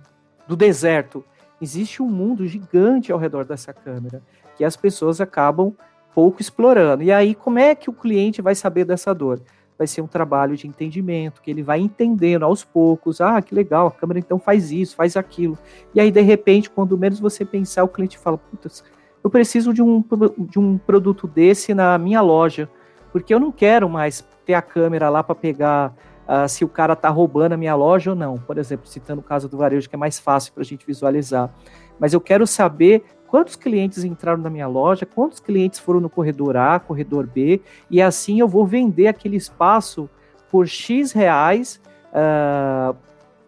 do 0.48 0.56
deserto. 0.56 1.24
Existe 1.60 2.02
um 2.02 2.08
mundo 2.08 2.46
gigante 2.46 3.10
ao 3.10 3.18
redor 3.18 3.44
dessa 3.44 3.72
câmera 3.72 4.22
que 4.56 4.64
as 4.64 4.76
pessoas 4.76 5.20
acabam 5.20 5.74
pouco 6.14 6.40
explorando. 6.40 7.02
E 7.02 7.12
aí, 7.12 7.34
como 7.34 7.58
é 7.58 7.74
que 7.74 7.90
o 7.90 7.92
cliente 7.92 8.40
vai 8.40 8.54
saber 8.54 8.84
dessa 8.84 9.14
dor? 9.14 9.40
vai 9.78 9.86
ser 9.86 10.00
um 10.00 10.06
trabalho 10.06 10.56
de 10.56 10.66
entendimento, 10.66 11.42
que 11.42 11.50
ele 11.50 11.62
vai 11.62 11.80
entendendo 11.80 12.44
aos 12.44 12.64
poucos, 12.64 13.20
ah, 13.20 13.40
que 13.42 13.54
legal, 13.54 13.88
a 13.88 13.90
câmera 13.90 14.18
então 14.18 14.38
faz 14.38 14.72
isso, 14.72 14.96
faz 14.96 15.16
aquilo. 15.16 15.58
E 15.94 16.00
aí, 16.00 16.10
de 16.10 16.20
repente, 16.22 16.70
quando 16.70 16.96
menos 16.96 17.20
você 17.20 17.44
pensar, 17.44 17.84
o 17.84 17.88
cliente 17.88 18.18
fala, 18.18 18.38
putz, 18.38 18.82
eu 19.22 19.28
preciso 19.28 19.74
de 19.74 19.82
um, 19.82 20.02
de 20.38 20.58
um 20.58 20.78
produto 20.78 21.26
desse 21.26 21.74
na 21.74 21.98
minha 21.98 22.20
loja, 22.20 22.68
porque 23.12 23.34
eu 23.34 23.40
não 23.40 23.52
quero 23.52 23.88
mais 23.88 24.26
ter 24.44 24.54
a 24.54 24.62
câmera 24.62 25.10
lá 25.10 25.22
para 25.22 25.34
pegar 25.34 25.94
uh, 26.28 26.48
se 26.48 26.64
o 26.64 26.68
cara 26.68 26.92
está 26.92 27.08
roubando 27.08 27.52
a 27.52 27.56
minha 27.56 27.74
loja 27.74 28.10
ou 28.10 28.16
não. 28.16 28.36
Por 28.36 28.58
exemplo, 28.58 28.86
citando 28.86 29.20
o 29.20 29.24
caso 29.24 29.48
do 29.48 29.56
varejo, 29.56 29.88
que 29.88 29.94
é 29.94 29.98
mais 29.98 30.18
fácil 30.18 30.52
para 30.52 30.62
a 30.62 30.66
gente 30.66 30.86
visualizar. 30.86 31.50
Mas 31.98 32.12
eu 32.12 32.20
quero 32.20 32.46
saber 32.46 33.04
quantos 33.26 33.56
clientes 33.56 34.04
entraram 34.04 34.40
na 34.40 34.50
minha 34.50 34.66
loja, 34.66 35.06
quantos 35.06 35.40
clientes 35.40 35.78
foram 35.78 36.00
no 36.00 36.10
corredor 36.10 36.56
A, 36.56 36.78
corredor 36.78 37.26
B, 37.26 37.60
e 37.90 38.00
assim 38.00 38.40
eu 38.40 38.48
vou 38.48 38.66
vender 38.66 39.08
aquele 39.08 39.36
espaço 39.36 40.08
por 40.50 40.66
X 40.66 41.12
reais 41.12 41.80
uh, 42.12 42.96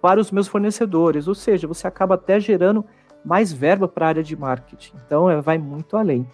para 0.00 0.20
os 0.20 0.30
meus 0.30 0.48
fornecedores. 0.48 1.28
Ou 1.28 1.34
seja, 1.34 1.66
você 1.66 1.86
acaba 1.86 2.14
até 2.14 2.40
gerando 2.40 2.84
mais 3.24 3.52
verba 3.52 3.88
para 3.88 4.06
a 4.06 4.08
área 4.08 4.22
de 4.22 4.36
marketing. 4.36 4.94
Então, 5.06 5.30
é, 5.30 5.40
vai 5.40 5.58
muito 5.58 5.96
além. 5.96 6.26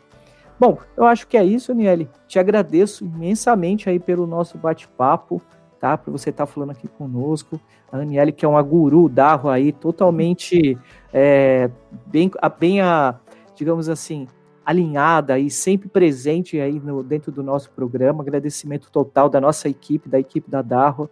Bom, 0.59 0.79
eu 0.97 1.05
acho 1.05 1.27
que 1.27 1.37
é 1.37 1.45
isso, 1.45 1.73
Aniele. 1.73 2.09
Te 2.29 2.39
agradeço 2.39 3.05
imensamente 3.05 3.91
aí 3.91 3.99
pelo 3.99 4.27
nosso 4.27 4.57
bate-papo, 4.57 5.43
tá? 5.85 5.99
Por 5.99 6.11
você 6.13 6.31
estar 6.31 6.47
tá 6.47 6.51
falando 6.51 6.71
aqui 6.71 6.89
conosco. 6.89 7.61
A 7.93 7.99
Aniele, 7.99 8.33
que 8.33 8.43
é 8.43 8.49
uma 8.49 8.63
guru 8.63 9.07
da 9.07 9.39
aí, 9.51 9.71
totalmente 9.71 10.79
é, 11.13 11.71
bem, 12.07 12.31
bem 12.59 12.81
a, 12.81 13.21
digamos 13.55 13.91
assim, 13.91 14.27
alinhada 14.65 15.39
e 15.39 15.51
sempre 15.51 15.87
presente 15.87 16.59
aí 16.59 16.81
no, 16.81 17.03
dentro 17.03 17.31
do 17.31 17.43
nosso 17.43 17.71
programa. 17.73 18.23
Agradecimento 18.23 18.91
total 18.91 19.29
da 19.29 19.39
nossa 19.39 19.69
equipe, 19.69 20.09
da 20.09 20.19
equipe 20.19 20.51
da 20.51 20.63
Darro, 20.63 21.11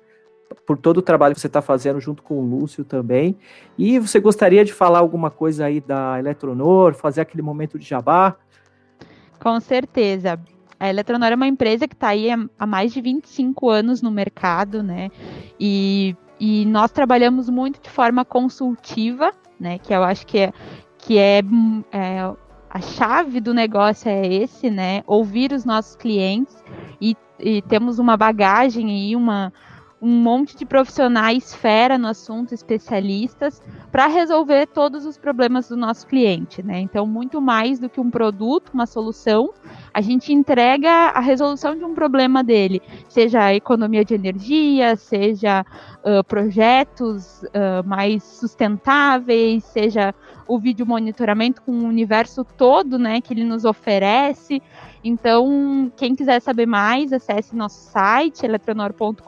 por 0.67 0.79
todo 0.79 0.97
o 0.97 1.03
trabalho 1.03 1.35
que 1.35 1.41
você 1.43 1.49
está 1.49 1.61
fazendo 1.61 2.01
junto 2.01 2.23
com 2.23 2.39
o 2.39 2.43
Lúcio 2.43 2.83
também. 2.83 3.37
E 3.77 3.99
você 3.99 4.19
gostaria 4.21 4.65
de 4.65 4.73
falar 4.73 5.01
alguma 5.01 5.31
coisa 5.31 5.67
aí 5.67 5.83
da 5.83 6.19
Eletronor, 6.19 6.95
fazer 6.95 7.21
aquele 7.21 7.43
momento 7.43 7.79
de 7.79 7.87
jabá? 7.87 8.37
Com 9.39 9.61
certeza. 9.61 10.41
A 10.83 10.89
Eletronor 10.89 11.29
é 11.31 11.35
uma 11.37 11.47
empresa 11.47 11.87
que 11.87 11.95
está 11.95 12.09
aí 12.09 12.27
há 12.59 12.67
mais 12.67 12.93
de 12.93 13.01
25 13.01 13.71
anos 13.71 14.03
no 14.03 14.11
mercado, 14.11 14.83
né? 14.83 15.11
E, 15.59 16.17
e 16.41 16.67
nós 16.67 16.91
trabalhamos 16.91 17.49
muito 17.49 17.81
de 17.81 17.89
forma 17.89 18.25
consultiva, 18.25 19.33
né? 19.61 19.79
Que 19.79 19.95
eu 19.95 20.03
acho 20.03 20.27
que 20.27 20.39
é, 20.39 20.53
que 20.99 21.19
é, 21.19 21.41
é 21.93 22.35
a 22.69 22.81
chave 22.81 23.39
do 23.39 23.55
negócio 23.55 24.09
é 24.09 24.27
esse, 24.27 24.71
né? 24.71 25.05
Ouvir 25.07 25.53
os 25.53 25.65
nossos 25.65 25.95
clientes 25.95 26.65
e, 27.01 27.17
e 27.39 27.63
temos 27.63 28.01
uma 28.01 28.17
bagagem 28.17 29.09
e 29.09 29.15
uma 29.15 29.53
um 30.03 30.11
monte 30.11 30.57
de 30.57 30.67
profissionais 30.67 31.55
fera 31.55 31.97
no 31.97 32.09
assunto, 32.09 32.53
especialistas, 32.53 33.63
para 33.93 34.09
resolver 34.09 34.67
todos 34.67 35.07
os 35.07 35.17
problemas 35.17 35.69
do 35.69 35.77
nosso 35.77 36.09
cliente, 36.09 36.61
né? 36.61 36.81
Então, 36.81 37.07
muito 37.07 37.41
mais 37.41 37.79
do 37.79 37.89
que 37.89 38.01
um 38.01 38.11
produto, 38.11 38.73
uma 38.75 38.85
solução, 38.85 39.55
a 39.95 40.01
gente 40.01 40.33
entrega 40.33 40.91
a 40.91 41.21
resolução 41.21 41.77
de 41.77 41.85
um 41.85 41.95
problema 41.95 42.43
dele, 42.43 42.83
seja 43.09 43.45
a 43.45 43.55
economia 43.55 44.05
de 44.05 44.15
energia, 44.15 44.97
seja 44.97 45.65
uh, 46.03 46.25
projetos 46.25 47.45
uh, 47.45 47.87
mais 47.87 48.25
sustentáveis, 48.25 49.63
seja 49.63 50.13
o 50.49 50.59
vídeo 50.59 50.85
monitoramento 50.85 51.63
com 51.63 51.73
o 51.73 51.85
universo 51.85 52.45
todo, 52.45 52.99
né, 52.99 53.21
que 53.21 53.33
ele 53.33 53.45
nos 53.45 53.65
oferece. 53.65 54.61
Então, 55.05 55.93
quem 55.97 56.15
quiser 56.15 56.41
saber 56.41 56.67
mais, 56.67 57.13
acesse 57.13 57.57
nosso 57.57 57.91
site 57.91 58.45
eletronor.com.br. 58.45 59.23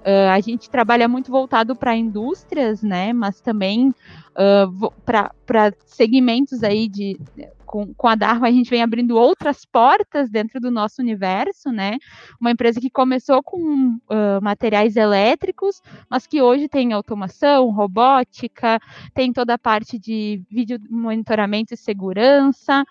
Uh, 0.00 0.30
a 0.32 0.40
gente 0.40 0.70
trabalha 0.70 1.06
muito 1.06 1.30
voltado 1.30 1.76
para 1.76 1.96
indústrias, 1.96 2.82
né? 2.82 3.12
Mas 3.12 3.40
também 3.40 3.88
uh, 3.90 4.92
para 5.04 5.72
segmentos 5.84 6.62
aí 6.62 6.88
de. 6.88 7.18
Com, 7.66 7.94
com 7.94 8.08
a 8.08 8.16
Darwin, 8.16 8.48
a 8.48 8.50
gente 8.50 8.68
vem 8.68 8.82
abrindo 8.82 9.16
outras 9.16 9.64
portas 9.64 10.28
dentro 10.28 10.58
do 10.58 10.72
nosso 10.72 11.00
universo, 11.00 11.70
né? 11.70 11.98
Uma 12.40 12.50
empresa 12.50 12.80
que 12.80 12.90
começou 12.90 13.44
com 13.44 13.60
uh, 13.94 14.42
materiais 14.42 14.96
elétricos, 14.96 15.80
mas 16.08 16.26
que 16.26 16.42
hoje 16.42 16.68
tem 16.68 16.92
automação, 16.92 17.70
robótica, 17.70 18.80
tem 19.14 19.32
toda 19.32 19.54
a 19.54 19.58
parte 19.58 20.00
de 20.00 20.42
vídeo 20.50 20.80
monitoramento 20.90 21.72
e 21.72 21.76
segurança 21.76 22.84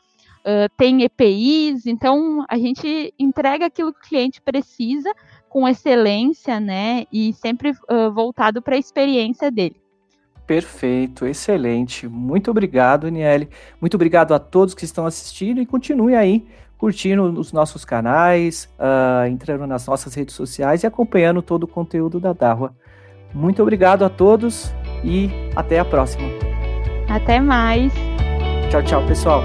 uh, 0.45 0.69
tem 0.78 1.04
EPIs, 1.04 1.86
então 1.86 2.45
a 2.49 2.58
gente 2.58 3.13
entrega 3.17 3.65
aquilo 3.65 3.93
que 3.93 3.99
o 3.99 4.10
cliente 4.10 4.41
precisa 4.41 5.13
com 5.49 5.67
excelência, 5.67 6.60
né? 6.60 7.06
E 7.12 7.34
sempre 7.34 7.71
uh, 7.71 8.12
voltado 8.13 8.62
para 8.62 8.75
a 8.75 8.80
experiência 8.80 9.49
dele. 9.49 9.80
Perfeito, 10.45 11.25
excelente. 11.25 12.08
Muito 12.08 12.49
obrigado, 12.49 13.08
Aniele. 13.08 13.49
Muito 13.80 13.93
obrigado 13.95 14.34
a 14.34 14.39
todos 14.39 14.73
que 14.73 14.86
estão 14.86 15.06
assistindo 15.06 15.62
e 15.62 15.65
continue 15.65 16.15
aí 16.15 16.45
curtindo 16.80 17.23
os 17.38 17.52
nossos 17.52 17.84
canais, 17.84 18.67
uh, 18.80 19.28
entrando 19.28 19.67
nas 19.67 19.86
nossas 19.86 20.15
redes 20.15 20.34
sociais 20.34 20.82
e 20.82 20.88
acompanhando 20.88 21.41
todo 21.41 21.63
o 21.63 21.67
conteúdo 21.67 22.19
da 22.19 22.32
Darwa. 22.32 22.73
Muito 23.34 23.62
obrigado 23.62 24.04
a 24.04 24.10
todos 24.10 24.73
e 25.04 25.30
até 25.56 25.78
a 25.78 25.86
próxima. 25.86 26.28
Até 27.10 27.39
mais. 27.39 27.91
Tchau, 28.71 28.82
tchau, 28.84 29.06
pessoal. 29.06 29.43